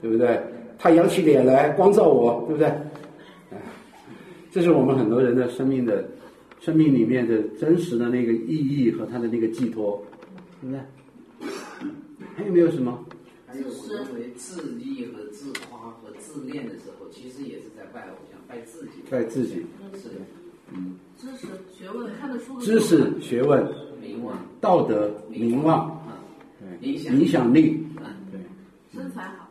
[0.00, 0.40] 对不对？
[0.78, 2.72] 他扬起脸来光照我，对不对？
[4.50, 6.02] 这是我们很多人的生命的
[6.60, 10.02] 生命里面的真实的那个意义和他的那个寄托，
[10.60, 10.80] 对不对？
[12.36, 13.02] 还有没有什么？
[13.46, 19.02] 还有我认为自立和自夸和自恋的时候，其实也是在拜偶像，拜自己。
[19.10, 20.14] 拜自己，是的，
[20.72, 23.66] 嗯，知识、学问看得出知识、学问、
[24.00, 26.16] 名望、道德、名望，啊，
[26.60, 28.40] 对，影响影响力，啊，对。
[28.92, 29.48] 身材好，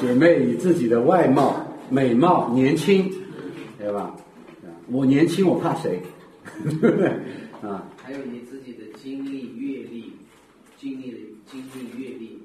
[0.00, 3.10] 姐妹以自己的外貌、美貌、年轻，
[3.78, 4.14] 对吧？
[4.84, 6.00] 啊我年轻，我怕谁？
[6.80, 7.08] 对不对？
[7.62, 10.12] 啊，还有你自己的经历、阅历、
[10.78, 11.18] 经历的
[11.50, 12.38] 经历、阅历，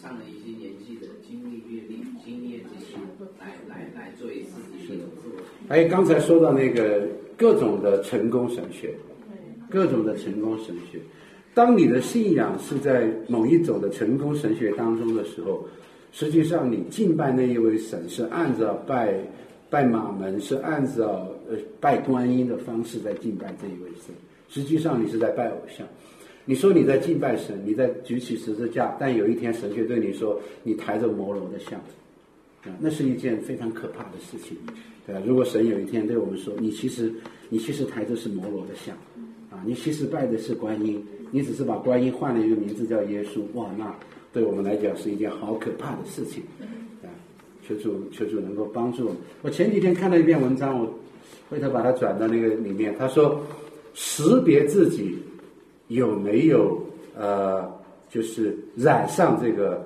[0.00, 2.96] 上了一些年纪的经历、阅历、经验这些，
[3.38, 5.40] 来来来作为自己的自我。
[5.68, 8.92] 还有刚才说到那个各种的成功神学，
[9.70, 10.98] 各种的成功神学。
[11.54, 15.64] 当你的信仰是在某一种的成功神学当中的时候，
[16.10, 19.16] 实际上你敬拜那一位神是按照拜
[19.74, 24.14] 拜马门，是按照呃拜观音的方式在敬拜这一位神。
[24.48, 25.84] 实际上你是在拜偶像。
[26.44, 31.76] 你说你在敬拜神，你在举起十字架，但有一天神却对你说，你抬着摩罗的像，
[32.62, 34.56] 啊，那是一件非常可怕的事情，
[35.04, 35.20] 对吧？
[35.26, 37.12] 如果神有一天对我们说，你其实
[37.48, 38.96] 你其实抬着是摩罗的像，
[39.50, 43.92] 啊，你其实拜的是观音，你只是把观音换了一个名字叫耶稣，哇，那
[44.32, 46.44] 对我们来讲是一件好可怕的事情，
[47.66, 49.16] 求主求主能够帮助我。
[49.42, 50.92] 我前几天看了一篇文章，我
[51.48, 53.40] 回头把它转到那个里面，他说
[53.94, 55.16] 识别自己
[55.88, 56.80] 有没有
[57.16, 57.70] 呃，
[58.10, 59.84] 就是染上这个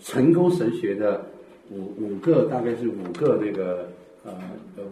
[0.00, 1.24] 成功神学的
[1.70, 3.88] 五五个，大概是五个那个
[4.24, 4.32] 呃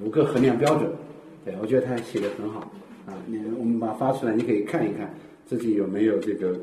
[0.04, 0.90] 五个衡量标准。
[1.44, 2.60] 对，我觉得他写的很好
[3.06, 3.14] 啊。
[3.26, 5.14] 你我们把它发出来，你可以看一看
[5.46, 6.58] 自己有没有这个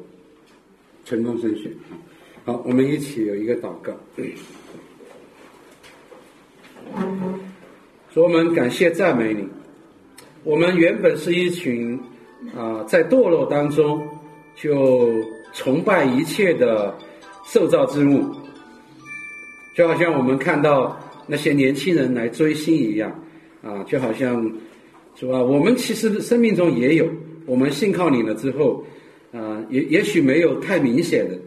[1.04, 1.72] 成功神学。
[2.46, 3.92] 好，我们一起有一个祷告。
[8.14, 9.48] 说我们感谢赞美你，
[10.44, 12.00] 我们原本是一群
[12.56, 14.02] 啊、在堕落当中
[14.56, 15.10] 就
[15.54, 16.96] 崇拜一切的
[17.46, 18.24] 受造之物，
[19.76, 23.12] 就好像我们看到那些年轻人来追星一样
[23.64, 24.44] 啊，就好像
[25.16, 25.42] 是吧？
[25.42, 27.08] 我们其实生命中也有，
[27.46, 28.84] 我们信靠你了之后，
[29.32, 31.38] 啊，也也许没有太明显的，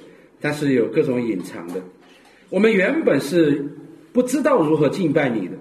[0.41, 1.75] 但是有各种隐藏的。
[2.51, 3.65] 我们原本是
[4.13, 5.57] 不知道如何敬拜你的，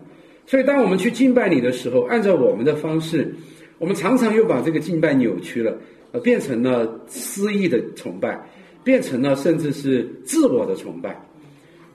[0.46, 3.34] 所以当我们去敬拜你的时候，按照我们的方式，
[3.78, 5.78] 我们常常又把这个敬拜扭曲了，
[6.12, 8.40] 呃，变成了私意的崇拜，
[8.84, 11.12] 变成了甚至是自我的崇拜，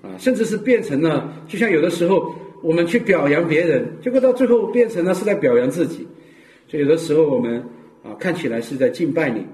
[0.02, 6.06] 啊，甚至是变成了，就像有的时候我们去表扬别人，结果到最后变成了是在表扬自己，
[6.68, 7.60] 所以有的时候我们
[8.02, 9.44] 啊看起来是在敬拜你，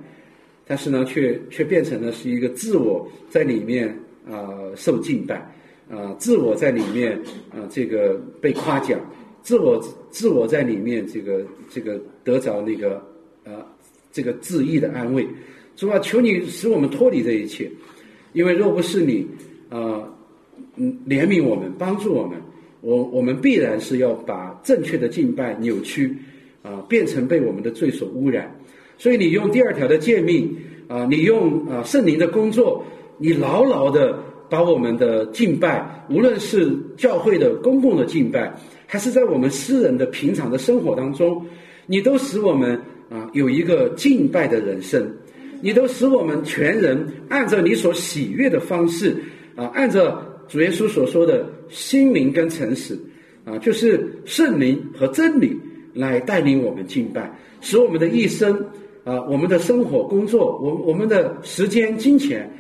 [0.67, 3.89] 但是呢，却却变成了是一个自我在里面
[4.31, 4.47] 啊、
[4.77, 5.51] 受敬拜，
[5.91, 7.21] 啊、自我在里面
[7.51, 8.99] 啊、这个被夸奖，
[9.43, 13.03] 自我自我在里面这个这个得着那个
[13.45, 13.53] 呃
[14.13, 15.27] 这个自意的安慰，
[15.75, 17.71] 主啊，求你使我们脱离这一切，
[18.33, 19.27] 因为若不是你
[19.69, 20.09] 啊
[20.77, 22.41] 嗯怜悯我们，帮助我们，
[22.81, 26.17] 我我们必然是要把正确的敬拜扭曲
[26.63, 28.55] 啊、变成被我们的罪所污染。
[28.99, 30.55] 所以你用第二条的诫命
[30.87, 32.85] 啊、你用啊、圣灵的工作
[33.17, 34.19] 你牢牢的
[34.51, 38.53] 把我们的敬拜，无论是教会的公共的敬拜，
[38.85, 41.47] 还是在我们私人的平常的生活当中，
[41.87, 42.77] 你都使我们
[43.09, 45.09] 啊有一个敬拜的人生，
[45.63, 49.17] 你都使我们全人按照你所喜悦的方式
[49.55, 52.99] 啊，按照主耶稣所说的心灵跟诚实
[53.45, 55.57] 啊，就是圣灵和真理
[55.95, 58.53] 来带领我们敬拜，使我们的一生
[59.05, 62.51] 啊，我们的生活、工作，我我们的时间、金钱。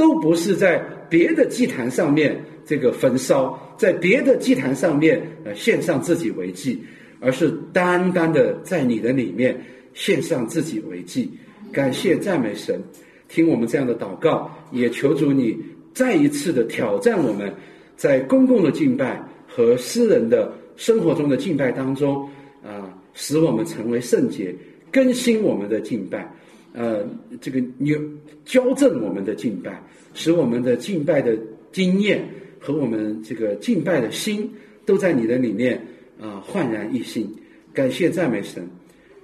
[0.00, 6.82] 都不是在别的祭坛上面这个焚烧，在别的祭坛上面呃献上自己为祭，
[7.20, 9.54] 而是单单的在你的里面
[9.92, 11.30] 献上自己为祭。
[11.70, 12.80] 感谢赞美神，
[13.28, 15.54] 听我们这样的祷告，也求主你
[15.92, 17.52] 再一次的挑战我们，
[17.94, 22.26] 在公共的敬拜和私人的生活中的敬拜当中
[22.64, 24.54] 啊，使我们成为圣洁，
[24.90, 26.26] 更新我们的敬拜。
[26.72, 27.04] 呃，
[27.40, 27.96] 这个你
[28.44, 29.82] 矫正我们的敬拜，
[30.14, 31.36] 使我们的敬拜的
[31.72, 32.24] 经验
[32.58, 34.50] 和我们这个敬拜的心
[34.84, 35.80] 都在你的里面
[36.20, 37.28] 啊焕然一新。
[37.72, 38.68] 感谢赞美神，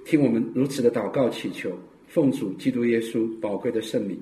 [0.05, 1.71] 听我们如此的祷告祈求，
[2.07, 4.17] 奉主基督耶稣宝贵的圣名，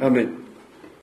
[0.00, 0.26] 阿门。